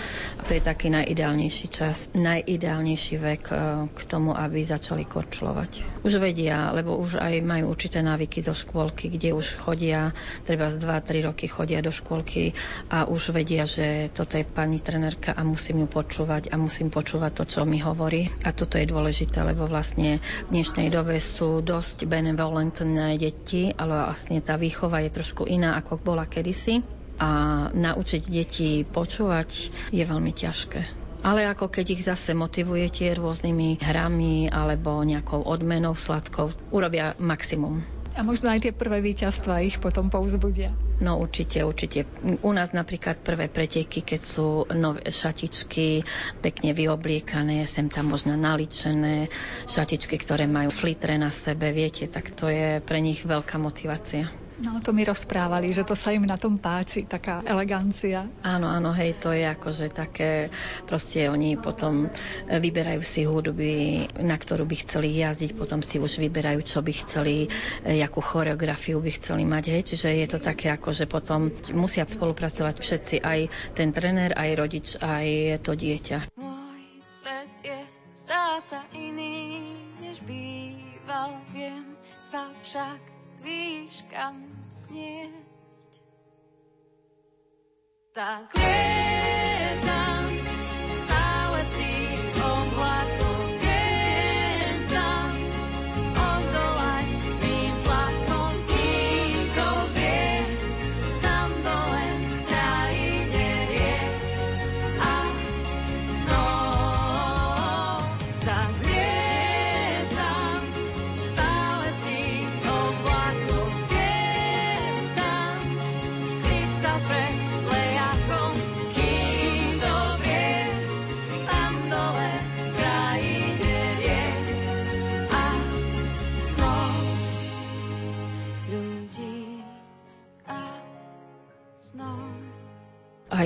[0.44, 3.56] to je taký najideálnejší čas, najideálnejší vek e,
[3.88, 6.04] k tomu, aby začali korčulovať.
[6.04, 10.12] Už vedia, lebo už aj majú určité návyky zo škôlky, kde už chodia,
[10.44, 12.52] treba z 2-3 roky chodia do škôlky
[12.90, 17.32] a už vedia, že toto je pani trenerka a musím ju počúvať a musím počúvať
[17.38, 18.34] to, čo mi hovorí.
[18.42, 20.18] A toto je dôležité, lebo vlastne
[20.50, 26.02] v dnešnej dobe sú dosť benevolentné deti, ale vlastne tá výchova je trošku iná, ako
[26.02, 26.82] bola kedysi
[27.22, 27.30] a
[27.70, 29.50] naučiť deti počúvať
[29.94, 30.82] je veľmi ťažké.
[31.20, 37.84] Ale ako keď ich zase motivujete rôznymi hrami alebo nejakou odmenou sladkou, urobia maximum.
[38.16, 40.89] A možno aj tie prvé víťazstva ich potom povzbudia.
[41.00, 42.12] No určite, určite.
[42.44, 46.04] U nás napríklad prvé preteky, keď sú nové šatičky,
[46.44, 49.32] pekne vyobliekané, sem tam možno naličené,
[49.72, 54.28] šatičky, ktoré majú flitre na sebe, viete, tak to je pre nich veľká motivácia.
[54.60, 58.28] No to mi rozprávali, že to sa im na tom páči, taká elegancia.
[58.44, 60.52] Áno, áno, hej, to je akože také,
[60.84, 62.12] proste oni potom
[62.44, 67.48] vyberajú si hudby, na ktorú by chceli jazdiť, potom si už vyberajú, čo by chceli,
[67.88, 72.76] jakú choreografiu by chceli mať, hej, čiže je to také ako, že potom musia spolupracovať
[72.84, 73.40] všetci, aj
[73.80, 76.36] ten trenér, aj rodič, aj to dieťa.
[76.36, 77.80] Môj svet je,
[78.28, 79.72] zdá sa iný,
[80.04, 84.36] než býval, viem sa však výškam
[84.70, 85.92] sniesť.
[88.14, 88.52] Tak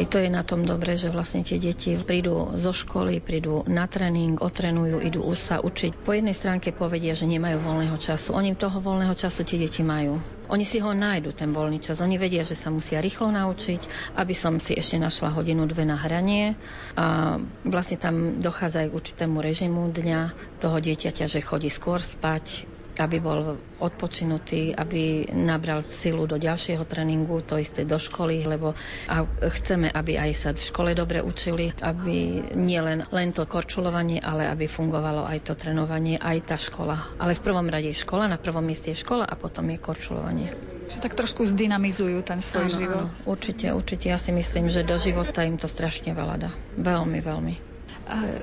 [0.04, 3.88] Aj to je na tom dobre, že vlastne tie deti prídu zo školy, prídu na
[3.88, 6.04] tréning, otrenujú, idú sa učiť.
[6.04, 8.36] Po jednej stránke povedia, že nemajú voľného času.
[8.36, 10.20] Oni toho voľného času tie deti majú.
[10.52, 12.04] Oni si ho nájdu, ten voľný čas.
[12.04, 15.96] Oni vedia, že sa musia rýchlo naučiť, aby som si ešte našla hodinu, dve na
[15.96, 16.60] hranie.
[17.00, 22.68] A vlastne tam dochádza aj k určitému režimu dňa toho dieťaťa, že chodí skôr spať,
[23.00, 28.78] aby bol odpočinutý, aby nabral silu do ďalšieho tréningu, to isté do školy, lebo
[29.10, 34.22] a chceme, aby aj sa v škole dobre učili, aby nie len, len to korčulovanie,
[34.22, 37.18] ale aby fungovalo aj to trénovanie, aj tá škola.
[37.18, 40.54] Ale v prvom rade je škola, na prvom mieste je škola a potom je korčulovanie.
[40.92, 43.06] Že tak trošku zdynamizujú ten svoj áno, život.
[43.10, 44.12] Áno, určite, určite.
[44.12, 46.52] Ja si myslím, že do života im to strašne veľa dá.
[46.78, 47.73] Veľmi, veľmi.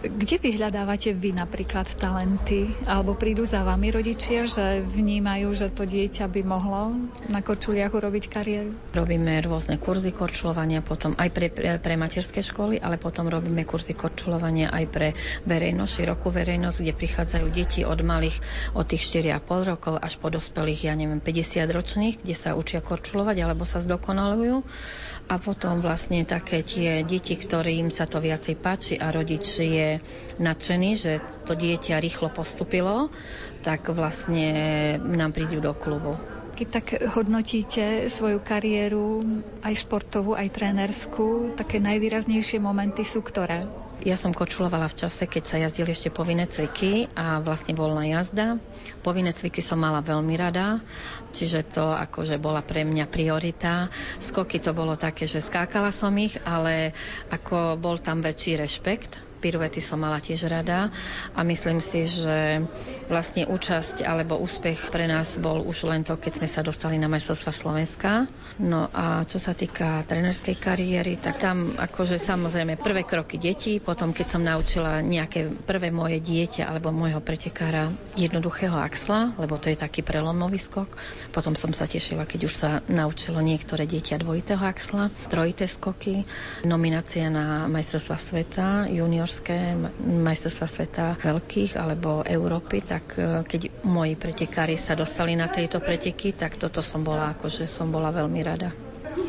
[0.00, 2.72] Kde vyhľadávate vy napríklad talenty?
[2.88, 6.96] Alebo prídu za vami rodičia, že vnímajú, že to dieťa by mohlo
[7.28, 8.72] na korčuliach urobiť kariéru?
[8.96, 13.92] Robíme rôzne kurzy korčulovania, potom aj pre, pre, pre materské školy, ale potom robíme kurzy
[13.92, 15.08] korčulovania aj pre
[15.44, 18.40] verejnosť, širokú verejnosť, kde prichádzajú deti od malých,
[18.72, 19.04] od tých
[19.36, 23.84] 4,5 rokov až po dospelých, ja neviem, 50 ročných, kde sa učia korčulovať alebo sa
[23.84, 24.64] zdokonalujú
[25.31, 30.03] a potom vlastne také tie deti, ktorým sa to viacej páči a rodič je
[30.43, 33.14] nadšený, že to dieťa rýchlo postupilo,
[33.62, 34.51] tak vlastne
[34.99, 36.18] nám prídu do klubu.
[36.59, 39.22] Keď tak hodnotíte svoju kariéru,
[39.62, 43.70] aj športovú, aj trénerskú, také najvýraznejšie momenty sú ktoré?
[44.01, 48.57] Ja som kočulovala v čase, keď sa jazdili ešte povinné cviky a vlastne voľná jazda.
[49.05, 50.80] Povinné cviky som mala veľmi rada,
[51.36, 53.92] čiže to akože bola pre mňa priorita.
[54.16, 56.96] Skoky to bolo také, že skákala som ich, ale
[57.28, 60.93] ako bol tam väčší rešpekt piruety som mala tiež rada
[61.32, 62.61] a myslím si, že
[63.09, 67.09] vlastne účasť alebo úspech pre nás bol už len to, keď sme sa dostali na
[67.09, 68.28] majstrovstva Slovenska.
[68.61, 74.12] No a čo sa týka trenerskej kariéry, tak tam akože samozrejme prvé kroky detí, potom
[74.12, 77.88] keď som naučila nejaké prvé moje dieťa alebo môjho pretekára
[78.20, 80.93] jednoduchého axla, lebo to je taký prelomový skok.
[81.32, 86.28] Potom som sa tešila, keď už sa naučilo niektoré dieťa dvojitého axla, trojité skoky,
[86.66, 94.18] nominácia na majstrovstva sveta, junior juniorské majstrovstva sveta veľkých alebo Európy, tak e, keď moji
[94.18, 98.74] pretekári sa dostali na tieto preteky, tak toto som bola, akože som bola veľmi rada.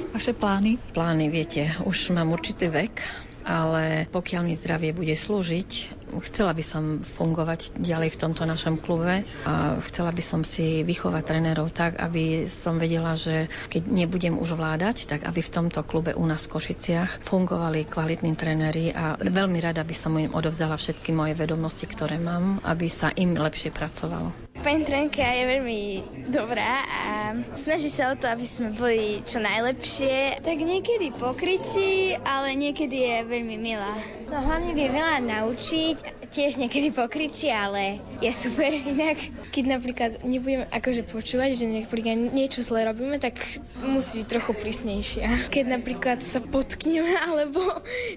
[0.10, 0.82] Vaše plány?
[0.98, 2.98] Plány, viete, už mám určitý vek,
[3.46, 9.24] ale pokiaľ mi zdravie bude slúžiť, chcela by som fungovať ďalej v tomto našom klube
[9.48, 14.60] a chcela by som si vychovať trénerov tak, aby som vedela, že keď nebudem už
[14.60, 19.62] vládať, tak aby v tomto klube u nás v Košiciach fungovali kvalitní tréneri a veľmi
[19.64, 24.34] rada by som im odovzdala všetky moje vedomosti, ktoré mám, aby sa im lepšie pracovalo.
[24.62, 25.82] Pani trenka je veľmi
[26.30, 30.38] dobrá a snaží sa o to, aby sme boli čo najlepšie.
[30.46, 33.98] Tak niekedy pokričí, ale niekedy je veľmi milá.
[34.30, 36.01] No hlavne vie veľa naučiť,
[36.32, 39.18] tiež niekedy pokričí, ale je super inak.
[39.52, 43.38] Keď napríklad nebudeme akože počúvať, že napríklad niečo zle robíme, tak
[43.82, 45.52] musí byť trochu prísnejšia.
[45.52, 47.60] Keď napríklad sa potkneme alebo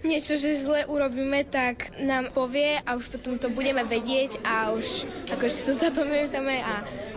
[0.06, 5.04] niečo, že zle urobíme, tak nám povie a už potom to budeme vedieť a už
[5.34, 6.74] akože si to zapamätáme pamätáme a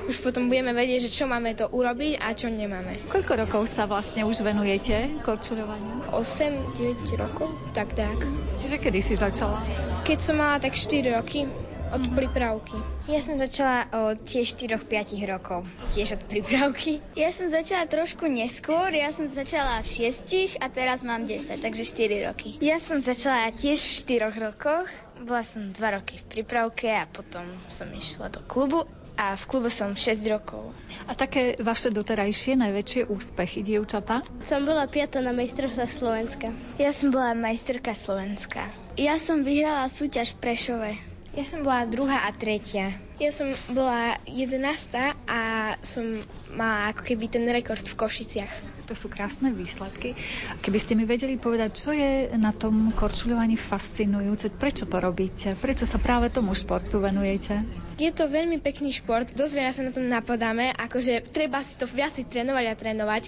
[0.07, 2.95] už potom budeme vedieť, že čo máme to urobiť a čo nemáme.
[3.11, 6.15] Koľko rokov sa vlastne už venujete korčuľovaniu?
[6.15, 8.15] 8-9 rokov, tak tak.
[8.55, 9.59] Čiže kedy si začala?
[10.07, 11.51] Keď som mala tak 4 roky,
[11.91, 12.15] od mm.
[12.15, 12.79] prípravky.
[13.11, 17.03] Ja som začala od tiež 4-5 rokov, tiež od prípravky.
[17.19, 21.83] Ja som začala trošku neskôr, ja som začala v 6 a teraz mám 10, takže
[21.83, 22.55] 4 roky.
[22.63, 23.93] Ja som začala tiež v
[24.23, 24.87] 4 rokoch,
[25.27, 28.87] bola som 2 roky v prípravke a potom som išla do klubu
[29.19, 30.71] a v klube som 6 rokov.
[31.07, 34.23] A také vaše doterajšie najväčšie úspechy, dievčata?
[34.47, 36.47] Som bola piata na majstrovstvách Slovenska.
[36.79, 38.86] Ja som bola majsterka Slovenska.
[38.97, 40.91] Ja som vyhrala súťaž v Prešove.
[41.37, 42.97] Ja som bola druhá a tretia.
[43.21, 48.49] Ja som bola jedenastá a som mala ako keby ten rekord v Košiciach.
[48.89, 50.17] To sú krásne výsledky.
[50.65, 55.85] Keby ste mi vedeli povedať, čo je na tom korčuľovaní fascinujúce, prečo to robíte, prečo
[55.85, 57.61] sa práve tomu športu venujete?
[57.97, 61.89] Je to veľmi pekný šport, dosť veľa sa na tom napadáme, akože treba si to
[61.89, 63.23] viac trénovať a trénovať.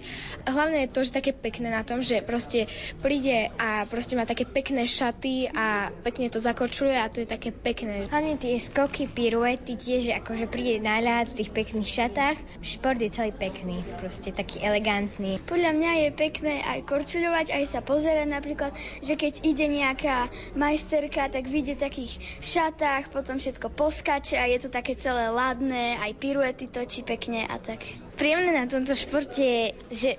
[0.45, 2.69] Hlavne je to, že také pekné na tom, že proste
[3.01, 7.49] príde a proste má také pekné šaty a pekne to zakorčuje a to je také
[7.49, 8.05] pekné.
[8.13, 12.37] Hlavne tie skoky, piruety tiež, akože príde najľad v tých pekných šatách.
[12.61, 15.41] Šport je celý pekný, proste taký elegantný.
[15.49, 18.69] Podľa mňa je pekné aj korčuľovať, aj sa pozerať napríklad,
[19.01, 24.69] že keď ide nejaká majsterka, tak vidie takých šatách, potom všetko poskače a je to
[24.69, 27.79] také celé ladné, aj piruety točí pekne a tak.
[28.19, 30.09] Príjemné na tomto športe je, že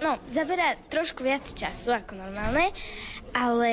[0.00, 2.72] No, zaberá trošku viac času ako normálne,
[3.36, 3.70] ale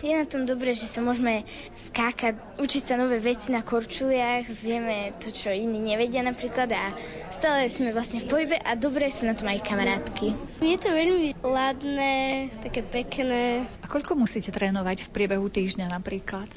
[0.00, 1.44] je na tom dobré, že sa môžeme
[1.76, 6.96] skákať, učiť sa nové veci na korčuliach, vieme to, čo iní nevedia napríklad a
[7.28, 10.32] stále sme vlastne v pohybe a dobre sú na tom aj kamarátky.
[10.64, 13.68] Je to veľmi ladné, také pekné.
[13.84, 16.48] A koľko musíte trénovať v priebehu týždňa napríklad?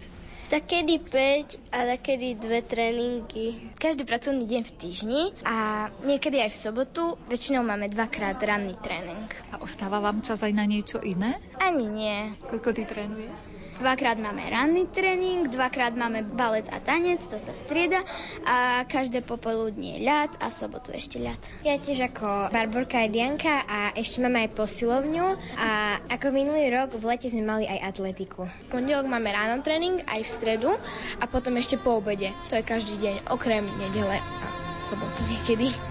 [0.51, 3.71] Takedy 5 a takedy dve tréningy.
[3.79, 7.15] Každý pracovný deň v týždni a niekedy aj v sobotu.
[7.31, 9.31] Väčšinou máme dvakrát ranný tréning.
[9.55, 11.39] A ostáva vám čas aj na niečo iné?
[11.71, 12.35] Ani nie.
[12.51, 13.47] Koľko ty trénuješ?
[13.79, 18.03] Dvakrát máme ranný tréning, dvakrát máme balet a tanec, to sa strieda
[18.43, 21.39] a každé popoludnie ľad a v sobotu ešte ľad.
[21.63, 25.69] Ja tiež ako Barborka aj Dianka a ešte máme aj posilovňu a
[26.11, 28.51] ako minulý rok v lete sme mali aj atletiku.
[28.51, 30.69] V pondelok máme ráno tréning aj v stredu
[31.17, 32.35] a potom ešte po obede.
[32.51, 34.45] To je každý deň, okrem nedele a
[34.91, 35.90] sobotu niekedy.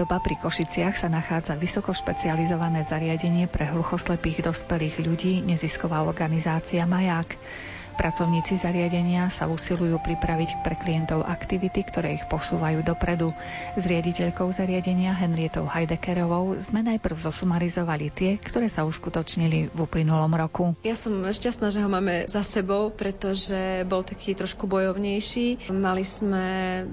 [0.00, 7.36] Zdoba pri Košiciach sa nachádza vysoko špecializované zariadenie pre hluchoslepých dospelých ľudí, nezisková organizácia Maják.
[8.00, 13.36] Pracovníci zariadenia sa usilujú pripraviť pre klientov aktivity, ktoré ich posúvajú dopredu.
[13.76, 20.72] S riaditeľkou zariadenia Henrietou Heidekerovou sme najprv zosumarizovali tie, ktoré sa uskutočnili v uplynulom roku.
[20.80, 25.68] Ja som šťastná, že ho máme za sebou, pretože bol taký trošku bojovnejší.
[25.68, 26.44] Mali sme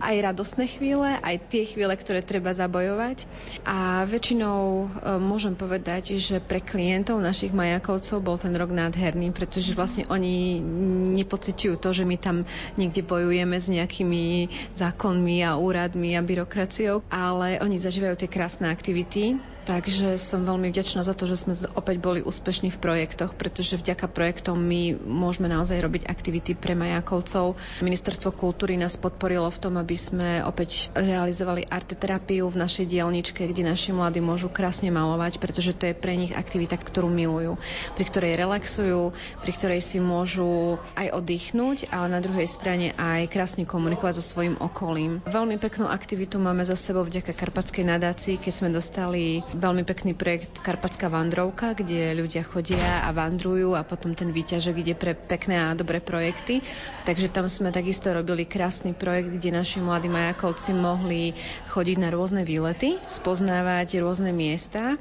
[0.04, 3.24] aj radostné chvíle, aj tie chvíle, ktoré treba zabojovať.
[3.64, 4.86] A väčšinou e,
[5.24, 10.60] môžem povedať, že pre klientov našich majakovcov bol ten rok nádherný, pretože vlastne oni
[10.98, 12.44] nepociťujú to, že my tam
[12.76, 19.38] niekde bojujeme s nejakými zákonmi a úradmi a byrokraciou, ale oni zažívajú tie krásne aktivity
[19.68, 24.08] Takže som veľmi vďačná za to, že sme opäť boli úspešní v projektoch, pretože vďaka
[24.08, 27.60] projektom my môžeme naozaj robiť aktivity pre majakovcov.
[27.84, 33.68] Ministerstvo kultúry nás podporilo v tom, aby sme opäť realizovali arteterapiu v našej dielničke, kde
[33.68, 37.60] naši mladí môžu krásne malovať, pretože to je pre nich aktivita, ktorú milujú,
[38.00, 39.12] pri ktorej relaxujú,
[39.44, 44.56] pri ktorej si môžu aj oddychnúť, ale na druhej strane aj krásne komunikovať so svojím
[44.64, 45.20] okolím.
[45.28, 50.62] Veľmi peknú aktivitu máme za sebou vďaka Karpatskej nadácii, keď sme dostali veľmi pekný projekt
[50.62, 55.76] Karpatská vandrovka, kde ľudia chodia a vandrujú a potom ten výťažok ide pre pekné a
[55.76, 56.62] dobré projekty.
[57.04, 61.36] Takže tam sme takisto robili krásny projekt, kde naši mladí majakovci mohli
[61.74, 64.96] chodiť na rôzne výlety, spoznávať rôzne miesta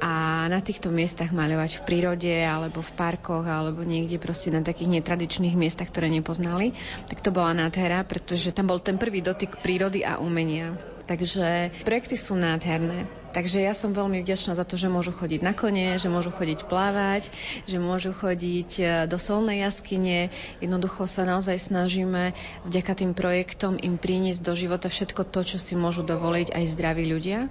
[0.00, 5.02] a na týchto miestach maľovať v prírode alebo v parkoch alebo niekde proste na takých
[5.02, 6.72] netradičných miestach, ktoré nepoznali.
[7.10, 10.95] Tak to bola nádhera, pretože tam bol ten prvý dotyk prírody a umenia.
[11.06, 13.06] Takže projekty sú nádherné.
[13.30, 16.66] Takže ja som veľmi vďačná za to, že môžu chodiť na kone, že môžu chodiť
[16.66, 17.30] plávať,
[17.68, 20.34] že môžu chodiť e, do solnej jaskyne.
[20.58, 22.34] Jednoducho sa naozaj snažíme
[22.66, 27.06] vďaka tým projektom im priniesť do života všetko to, čo si môžu dovoliť aj zdraví
[27.06, 27.46] ľudia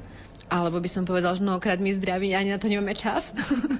[0.46, 3.34] alebo by som povedal, že mnohokrát my zdraví ani na to nemáme čas.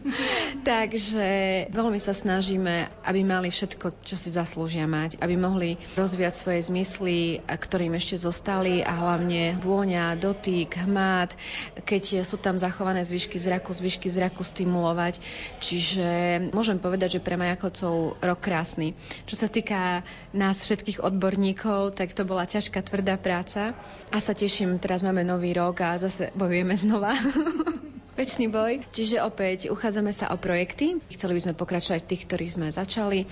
[0.70, 1.28] Takže
[1.70, 7.46] veľmi sa snažíme, aby mali všetko, čo si zaslúžia mať, aby mohli rozvíjať svoje zmysly,
[7.46, 11.38] ktorým ešte zostali a hlavne vôňa, dotyk, hmát,
[11.86, 15.22] keď sú tam zachované zvyšky zraku, zvyšky zraku stimulovať.
[15.62, 16.08] Čiže
[16.50, 18.98] môžem povedať, že pre Majakovcov rok krásny.
[19.30, 20.02] Čo sa týka
[20.34, 23.78] nás všetkých odborníkov, tak to bola ťažká, tvrdá práca
[24.10, 27.12] a sa teším, teraz máme nový rok a zase bojujeme bojujeme znova.
[28.16, 28.80] Večný boj.
[28.96, 31.04] Čiže opäť uchádzame sa o projekty.
[31.12, 33.28] Chceli by sme pokračovať v tých, ktorých sme začali.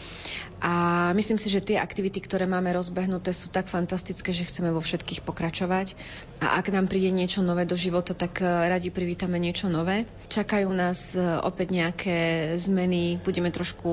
[0.60, 0.72] A
[1.16, 5.24] myslím si, že tie aktivity, ktoré máme rozbehnuté, sú tak fantastické, že chceme vo všetkých
[5.24, 5.96] pokračovať.
[6.44, 10.04] A ak nám príde niečo nové do života, tak eh, radi privítame niečo nové.
[10.28, 12.18] Čakajú nás eh, opäť nejaké
[12.60, 13.24] zmeny.
[13.24, 13.92] Budeme trošku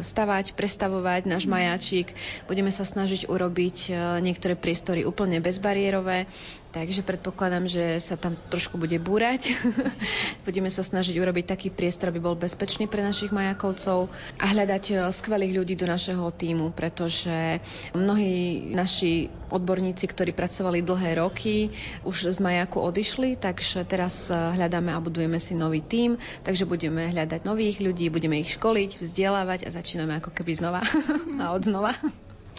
[0.00, 2.16] stavať, prestavovať náš majáčik.
[2.48, 6.28] Budeme sa snažiť urobiť eh, niektoré priestory úplne bezbariérové.
[6.70, 9.50] Takže predpokladám, že sa tam trošku bude búrať.
[10.42, 14.94] Budeme sa snažiť urobiť taký priestor, aby bol bezpečný pre našich majakovcov a hľadať e,
[15.10, 17.60] skvelých ľudí do našeho týmu, pretože
[17.92, 21.74] mnohí naši odborníci, ktorí pracovali dlhé roky,
[22.06, 26.16] už z majaku odišli, takže teraz e, hľadáme a budujeme si nový tím,
[26.46, 30.80] takže budeme hľadať nových ľudí, budeme ich školiť, vzdelávať a začíname ako keby znova
[31.42, 31.92] a od znova.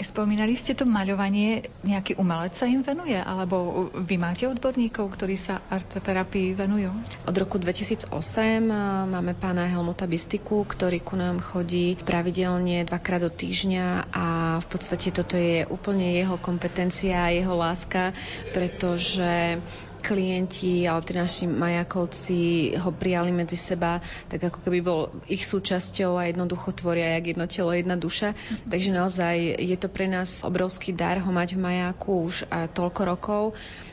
[0.01, 5.61] Spomínali ste to maľovanie, nejaký umelec sa im venuje, alebo vy máte odborníkov, ktorí sa
[5.69, 6.91] arteterapii venujú?
[7.29, 8.59] Od roku 2008 e,
[9.07, 14.25] máme pána Helmuta Bistiku, ktorý ku nám chodí pravidelne dvakrát do týždňa a
[14.59, 18.17] v podstate toto je úplne jeho kompetencia, jeho láska,
[18.51, 19.61] pretože
[20.01, 22.39] klienti alebo tí naši majakovci
[22.81, 27.45] ho prijali medzi seba, tak ako keby bol ich súčasťou a jednoducho tvoria jak jedno
[27.45, 28.33] telo, jedna duša.
[28.33, 28.69] Mm-hmm.
[28.73, 33.43] Takže naozaj je to pre nás obrovský dar ho mať v majaku už toľko rokov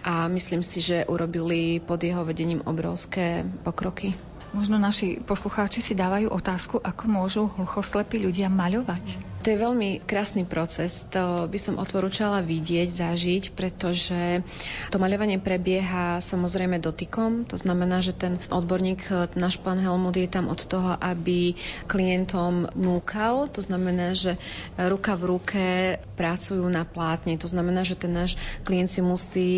[0.00, 4.27] a myslím si, že urobili pod jeho vedením obrovské pokroky.
[4.48, 9.20] Možno naši poslucháči si dávajú otázku, ako môžu hluchoslepí ľudia maľovať.
[9.44, 11.04] To je veľmi krásny proces.
[11.12, 14.42] To by som odporúčala vidieť, zažiť, pretože
[14.88, 17.44] to maľovanie prebieha samozrejme dotykom.
[17.46, 19.04] To znamená, že ten odborník,
[19.36, 21.54] náš pán Helmut, je tam od toho, aby
[21.86, 23.52] klientom núkal.
[23.52, 24.40] To znamená, že
[24.74, 25.64] ruka v ruke
[26.16, 27.36] pracujú na plátne.
[27.38, 29.52] To znamená, že ten náš klient si musí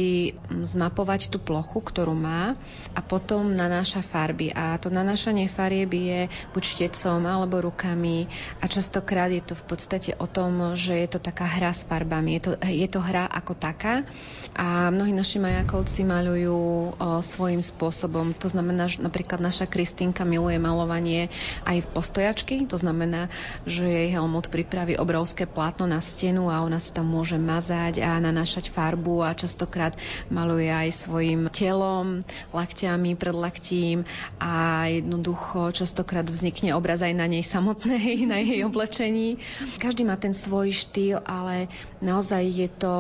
[0.51, 2.59] zmapovať tú plochu, ktorú má
[2.93, 4.53] a potom nanáša farby.
[4.53, 6.21] A to nanášanie farieb je
[6.57, 8.27] buď štecom alebo rukami
[8.59, 12.41] a častokrát je to v podstate o tom, že je to taká hra s farbami.
[12.41, 14.09] Je to, je to hra ako taká
[14.55, 16.93] a mnohí naši majakovci maľujú
[17.23, 18.35] svojím spôsobom.
[18.43, 21.31] To znamená, že napríklad naša Kristínka miluje malovanie
[21.65, 22.57] aj v postojačky.
[22.69, 23.31] To znamená,
[23.65, 28.19] že jej Helmut pripraví obrovské plátno na stenu a ona sa tam môže mazať a
[28.19, 29.95] nanášať farbu a častokrát
[30.29, 32.21] maluje aj svojim telom,
[32.51, 34.05] lakťami, predlaktím
[34.43, 39.39] a jednoducho častokrát vznikne obraz aj na nej samotnej, na jej oblečení.
[39.79, 41.71] Každý má ten svoj štýl, ale
[42.03, 42.95] naozaj je to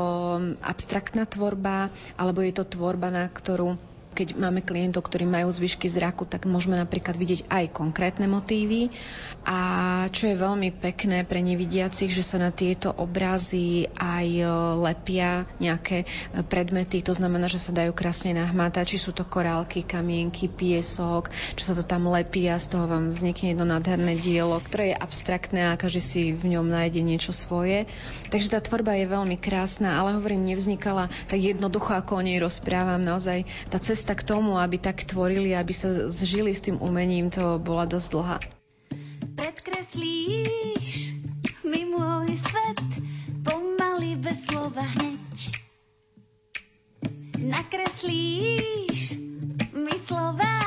[0.63, 1.39] abstraktná tvorba,
[2.20, 6.75] alebo je to tvorba, na ktorú keď máme klientov, ktorí majú zvyšky zraku, tak môžeme
[6.77, 8.91] napríklad vidieť aj konkrétne motívy.
[9.47, 9.59] A
[10.13, 14.45] čo je veľmi pekné pre nevidiacich, že sa na tieto obrazy aj e,
[14.85, 16.07] lepia nejaké e,
[16.45, 17.01] predmety.
[17.07, 21.75] To znamená, že sa dajú krásne nahmátať, či sú to korálky, kamienky, piesok, čo sa
[21.79, 25.81] to tam lepí a z toho vám vznikne jedno nádherné dielo, ktoré je abstraktné a
[25.81, 27.89] každý si v ňom nájde niečo svoje.
[28.29, 33.01] Takže tá tvorba je veľmi krásna, ale hovorím, nevznikala tak jednoducho, ako o nej rozprávam.
[33.01, 37.31] Naozaj tá cesta cesta k tomu, aby tak tvorili, aby sa zžili s tým umením,
[37.31, 38.39] to bola dosť dlhá.
[39.39, 41.15] Predkreslíš
[41.63, 42.91] mi môj svet
[43.47, 45.55] pomaly bez slova hneď.
[47.39, 49.15] Nakreslíš
[49.79, 50.59] mi slova,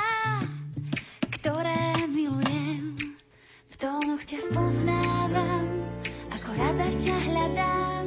[1.35, 2.95] ktoré milujem.
[3.67, 5.83] V tónoch ťa spoznávam,
[6.31, 8.03] ako rada ťa hľadám.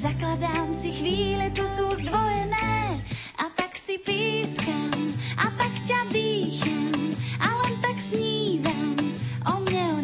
[0.00, 3.04] Zakladám si chvíle, to sú zdvojené
[3.88, 4.92] si pískam
[5.40, 6.92] a tak ťa dýcham
[7.40, 8.92] a len tak snívam.
[9.48, 9.97] O mne,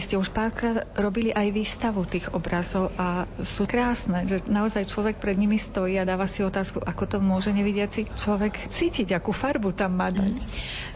[0.00, 5.36] ste už párkrát robili aj výstavu tých obrazov a sú krásne, že naozaj človek pred
[5.38, 9.96] nimi stojí a dáva si otázku, ako to môže nevidiaci človek cítiť, akú farbu tam
[9.96, 10.36] má dať.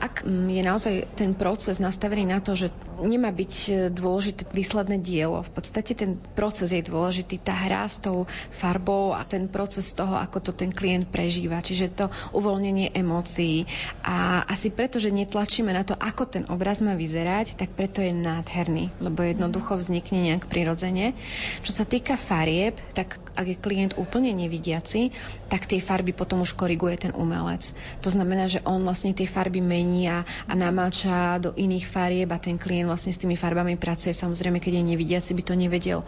[0.00, 2.68] Ak je naozaj ten proces nastavený na to, že
[3.00, 8.28] nemá byť dôležité výsledné dielo, v podstate ten proces je dôležitý, tá hra s tou
[8.52, 13.64] farbou a ten proces toho, ako to ten klient prežíva, čiže to uvoľnenie emócií.
[14.04, 18.12] A asi preto, že netlačíme na to, ako ten obraz má vyzerať, tak preto je
[18.12, 21.14] nádherný, lebo jednoducho vznikne nejak prirodzene.
[21.62, 25.14] Čo sa týka farieb, tak ak je klient úplne nevidiaci,
[25.50, 27.74] tak tie farby potom už koriguje ten umelec.
[28.02, 32.38] To znamená, že on vlastne tie farby mení a, a namáča do iných farieb a
[32.38, 34.14] ten klient vlastne s tými farbami pracuje.
[34.14, 36.00] Samozrejme, keď je nevidiaci, by to nevedel.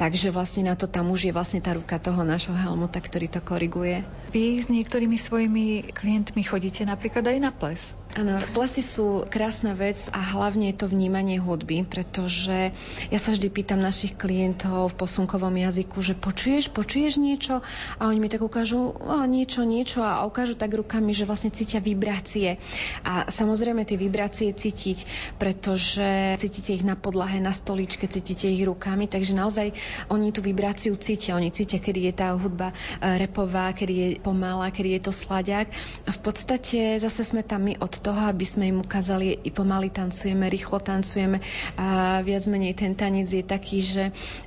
[0.00, 3.40] Takže vlastne na to tam už je vlastne tá ruka toho nášho Helmuta, ktorý to
[3.44, 4.06] koriguje.
[4.32, 7.96] Vy s niektorými svojimi klientmi chodíte napríklad aj na ples.
[8.16, 12.72] Áno, plesy sú krásna vec a hlavne je to vnímanie hudby, pretože
[13.12, 17.60] ja sa vždy pýtam našich klientov v posunkovom jazyku, že počuješ, počuješ niečo?
[18.00, 21.84] A oni mi tak ukážu o, niečo, niečo a ukážu tak rukami, že vlastne cítia
[21.84, 22.56] vibrácie.
[23.04, 25.04] A samozrejme tie vibrácie cítiť,
[25.36, 29.76] pretože cítite ich na podlahe, na stoličke, cítite ich rukami, takže naozaj
[30.08, 31.36] oni tú vibráciu cítia.
[31.36, 32.74] Oni cítia, kedy je tá hudba e,
[33.20, 35.68] repová, kedy je pomalá, kedy je to sladiak.
[36.08, 39.90] A v podstate zase sme tam my od toho, aby sme im ukázali, i pomaly
[39.90, 41.42] tancujeme, rýchlo tancujeme
[41.74, 44.04] a viac menej ten tanec je taký, že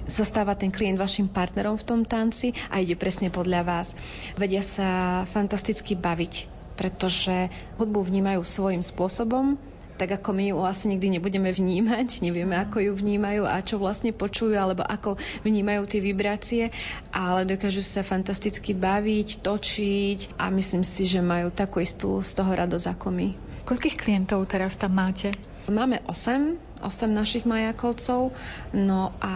[0.07, 3.93] sa stáva ten klient vašim partnerom v tom tanci a ide presne podľa vás.
[4.33, 9.61] Vedia sa fantasticky baviť, pretože hudbu vnímajú svojím spôsobom,
[9.99, 14.15] tak ako my ju asi nikdy nebudeme vnímať, nevieme, ako ju vnímajú a čo vlastne
[14.15, 16.63] počujú, alebo ako vnímajú tie vibrácie,
[17.11, 22.55] ale dokážu sa fantasticky baviť, točiť a myslím si, že majú takú istú z toho
[22.55, 23.27] radosť ako my.
[23.67, 25.35] Koľkých klientov teraz tam máte?
[25.67, 28.31] Máme 8, 8 našich majakovcov,
[28.71, 29.33] no a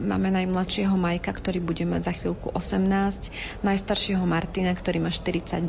[0.00, 5.60] máme najmladšieho Majka, ktorý bude mať za chvíľku 18, najstaršieho Martina, ktorý má 42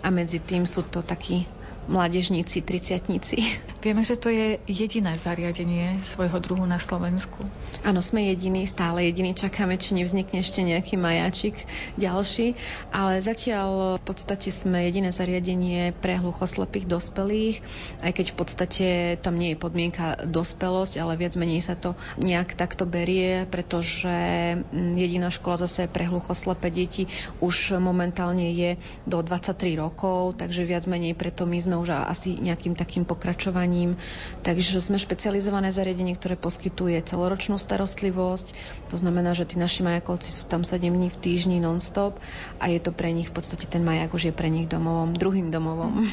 [0.00, 1.46] a medzi tým sú to takí
[1.88, 3.36] mládežníci, triciatníci.
[3.84, 7.40] Vieme, že to je jediné zariadenie svojho druhu na Slovensku.
[7.80, 9.32] Áno, sme jediní, stále jediní.
[9.32, 11.64] Čakáme, či nevznikne ešte nejaký majáčik
[11.96, 12.60] ďalší,
[12.92, 17.56] ale zatiaľ v podstate sme jediné zariadenie pre hluchoslepých dospelých,
[18.04, 18.86] aj keď v podstate
[19.24, 24.12] tam nie je podmienka dospelosť, ale viac menej sa to nejak takto berie, pretože
[24.60, 27.08] mm, jediná škola zase pre hluchoslepé deti
[27.40, 28.70] už momentálne je
[29.08, 34.00] do 23 rokov, takže viac menej preto my sme už asi nejakým takým pokračovaním.
[34.42, 38.56] Takže sme špecializované zariadenie, ktoré poskytuje celoročnú starostlivosť.
[38.90, 42.18] To znamená, že tí naši majakovci sú tam 7 dní v týždni non-stop
[42.58, 45.52] a je to pre nich v podstate ten majak už je pre nich domovom, druhým
[45.52, 46.08] domovom.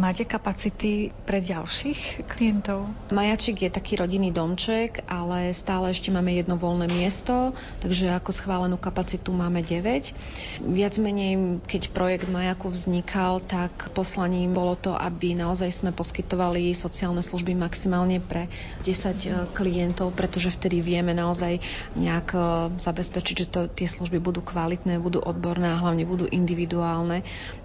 [0.00, 2.88] Máte kapacity pre ďalších klientov?
[3.12, 7.52] Majačik je taký rodinný domček, ale stále ešte máme jedno voľné miesto,
[7.84, 10.64] takže ako schválenú kapacitu máme 9.
[10.64, 17.20] Viac menej, keď projekt Majaku vznikal, tak poslaním bolo to, aby naozaj sme poskytovali sociálne
[17.20, 18.48] služby maximálne pre
[18.80, 21.60] 10 e, klientov, pretože vtedy vieme naozaj
[22.00, 22.40] nejak e,
[22.80, 27.20] zabezpečiť, že to, tie služby budú kvalitné, budú odborné a hlavne budú individuálne.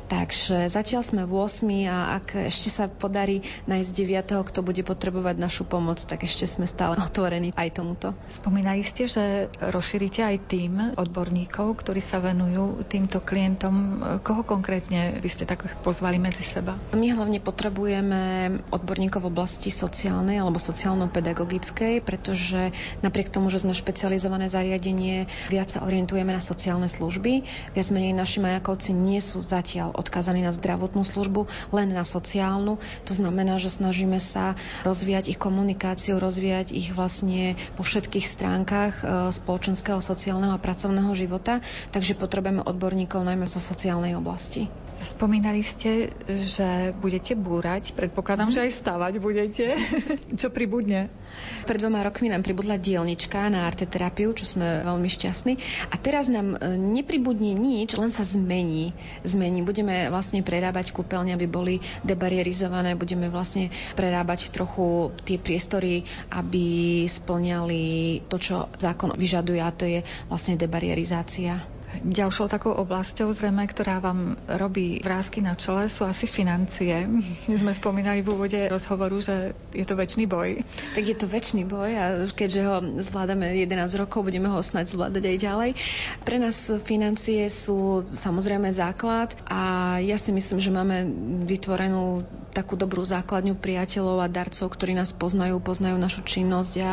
[0.05, 5.35] Takže zatiaľ sme v 8 a ak ešte sa podarí nájsť 9, kto bude potrebovať
[5.41, 8.13] našu pomoc, tak ešte sme stále otvorení aj tomuto.
[8.29, 13.97] Spomínali ste, že rozšírite aj tým odborníkov, ktorí sa venujú týmto klientom.
[14.21, 16.77] Koho konkrétne by ste tak pozvali medzi seba?
[16.93, 22.69] My hlavne potrebujeme odborníkov v oblasti sociálnej alebo sociálno-pedagogickej, pretože
[23.01, 27.41] napriek tomu, že sme špecializované zariadenie, viac sa orientujeme na sociálne služby.
[27.73, 32.77] Viac menej naši majakovci nie sú zatiaľ odkazaní na zdravotnú službu, len na sociálnu.
[33.07, 39.03] To znamená, že snažíme sa rozvíjať ich komunikáciu, rozvíjať ich vlastne po všetkých stránkach e,
[39.31, 44.67] spoločenského, sociálneho a pracovného života, takže potrebujeme odborníkov najmä zo sociálnej oblasti.
[45.03, 47.91] Spomínali ste, že budete búrať.
[47.91, 49.75] Predpokladám, že aj stavať budete.
[50.39, 51.11] čo pribudne?
[51.67, 55.53] Pred dvoma rokmi nám pribudla dielnička na arteterapiu, čo sme veľmi šťastní.
[55.91, 58.95] A teraz nám e, nepribudne nič, len sa zmení.
[59.27, 59.67] Zmení.
[59.67, 62.95] Budeme vlastne prerábať kúpeľne, aby boli debarierizované.
[62.95, 67.83] Budeme vlastne prerábať trochu tie priestory, aby splňali
[68.31, 69.99] to, čo zákon vyžaduje, a to je
[70.31, 71.74] vlastne debarierizácia.
[72.03, 77.07] Ďalšou takou oblasťou zrejme, ktorá vám robí vrázky na čele, sú asi financie.
[77.51, 80.65] My sme spomínali v úvode rozhovoru, že je to väčší boj.
[80.97, 85.23] Tak je to väčší boj a keďže ho zvládame 11 rokov, budeme ho snať zvládať
[85.23, 85.69] aj ďalej.
[86.25, 91.07] Pre nás financie sú samozrejme základ a ja si myslím, že máme
[91.45, 92.25] vytvorenú
[92.55, 96.91] takú dobrú základňu priateľov a darcov, ktorí nás poznajú, poznajú našu činnosť a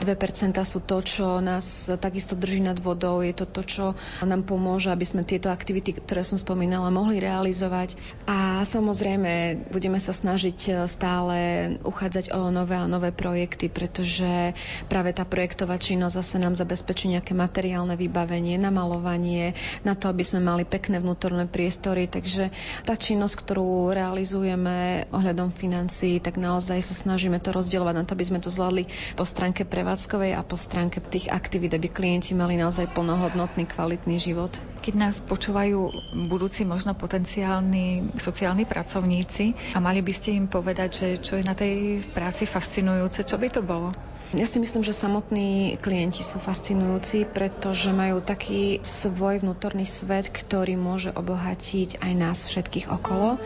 [0.00, 3.20] 2% sú to, čo nás takisto drží nad vodou.
[3.20, 3.84] Je to to, čo
[4.24, 8.00] nám pomôže, aby sme tieto aktivity, ktoré som spomínala, mohli realizovať.
[8.24, 11.36] A samozrejme, budeme sa snažiť stále
[11.84, 14.56] uchádzať o nové a nové projekty, pretože
[14.88, 19.52] práve tá projektová činnosť zase nám zabezpečí nejaké materiálne vybavenie, namalovanie,
[19.84, 22.08] na to, aby sme mali pekné vnútorné priestory.
[22.08, 22.48] Takže
[22.88, 28.24] tá činnosť, ktorú realizujeme ohľadom financií, tak naozaj sa snažíme to rozdielovať na to, aby
[28.24, 28.88] sme to zvládli
[29.18, 34.22] po stránke pre prevádzkovej a po stránke tých aktivít, aby klienti mali naozaj plnohodnotný, kvalitný
[34.22, 34.54] život.
[34.86, 35.90] Keď nás počúvajú
[36.30, 41.58] budúci možno potenciálni sociálni pracovníci a mali by ste im povedať, že čo je na
[41.58, 43.90] tej práci fascinujúce, čo by to bolo?
[44.30, 50.78] Ja si myslím, že samotní klienti sú fascinujúci, pretože majú taký svoj vnútorný svet, ktorý
[50.78, 53.42] môže obohatiť aj nás všetkých okolo.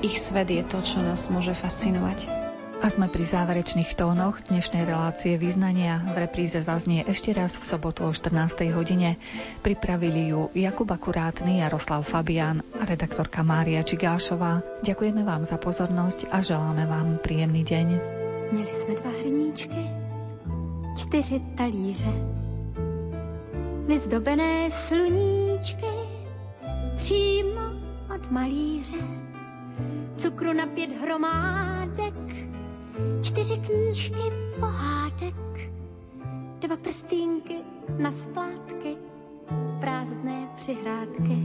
[0.00, 2.41] Ich svet je to, čo nás môže fascinovať.
[2.82, 6.02] A sme pri záverečných tónoch dnešnej relácie význania.
[6.02, 8.58] V repríze zaznie ešte raz v sobotu o 14.
[8.74, 9.22] hodine.
[9.62, 14.66] Pripravili ju Jakub Akurátny, Jaroslav Fabián a redaktorka Mária Čigášová.
[14.82, 17.86] Ďakujeme vám za pozornosť a želáme vám príjemný deň.
[18.50, 19.82] Měli jsme dva hrníčky,
[20.98, 22.12] čtyři talíře,
[23.86, 25.92] vyzdobené sluníčky,
[26.98, 27.78] přímo
[28.10, 28.98] od malíře,
[30.18, 32.51] cukru na pět hromádek,
[33.22, 35.70] čtyři knížky pohádek,
[36.58, 37.54] dva prstínky
[37.98, 38.96] na splátky,
[39.80, 41.38] prázdné přihrádky.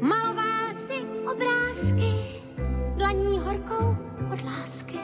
[0.00, 1.02] Maloval si
[1.32, 2.12] obrázky,
[2.96, 3.96] dlaní horkou
[4.32, 4.98] od lásky.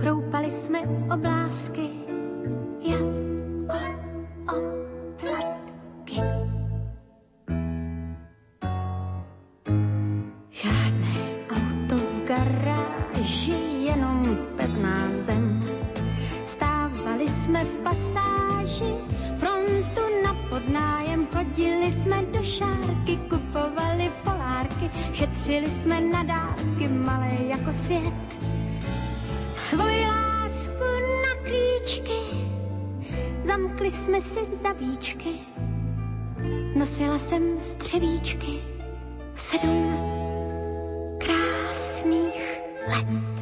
[0.00, 0.80] Chroupali jsme
[1.14, 1.90] oblásky,
[2.80, 3.76] jako
[4.42, 4.75] oplatky.
[25.16, 28.14] Šetřili jsme na dárky, malé jako svět.
[29.56, 30.84] Svoji lásku
[31.22, 32.18] na klíčky,
[33.46, 35.30] zamkli jsme si zavíčky,
[36.76, 38.60] nosila jsem střevíčky,
[39.34, 39.94] sedm
[41.18, 43.35] krásných let.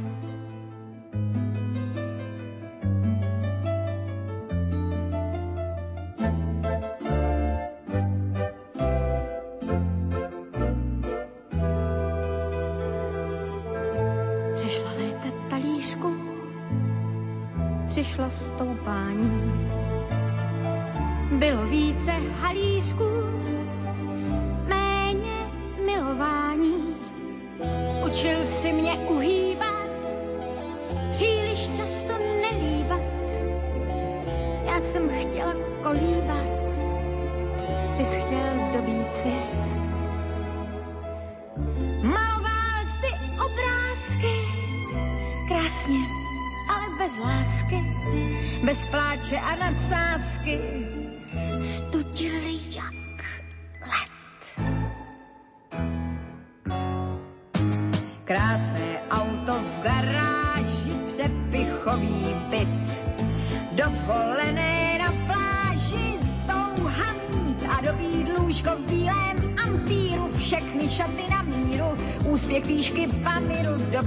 [18.29, 19.53] Přišlo stoupání.
[21.33, 23.05] Bylo více halířků,
[24.69, 25.51] méně
[25.87, 26.97] milování.
[28.07, 29.89] Učil si mě uhýbat,
[31.11, 32.13] příliš často
[32.43, 33.01] nelíbat.
[34.67, 36.44] Já jsem chtěla kolíbat,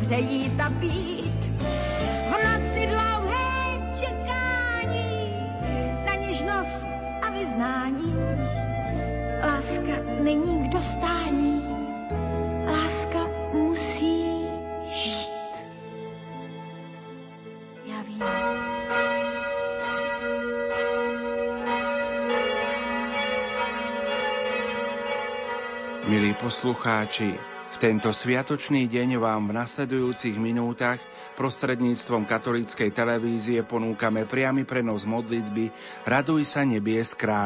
[0.08, 1.26] dobře jíst a pít.
[2.28, 5.34] V noci dlouhé čekání
[6.06, 6.86] na něžnost
[7.22, 8.16] a vyznání.
[9.46, 9.94] Láska
[10.24, 11.64] není k dostání,
[12.66, 13.20] láska
[13.54, 14.24] musí
[14.86, 15.34] žít.
[17.86, 18.24] Já vím.
[26.08, 27.40] Milí poslucháči,
[27.78, 30.98] tento sviatočný deň vám v nasledujúcich minútach
[31.38, 35.70] prostredníctvom katolíckej televízie ponúkame priamy prenos modlitby
[36.10, 37.38] Raduj sa nebies kráľ.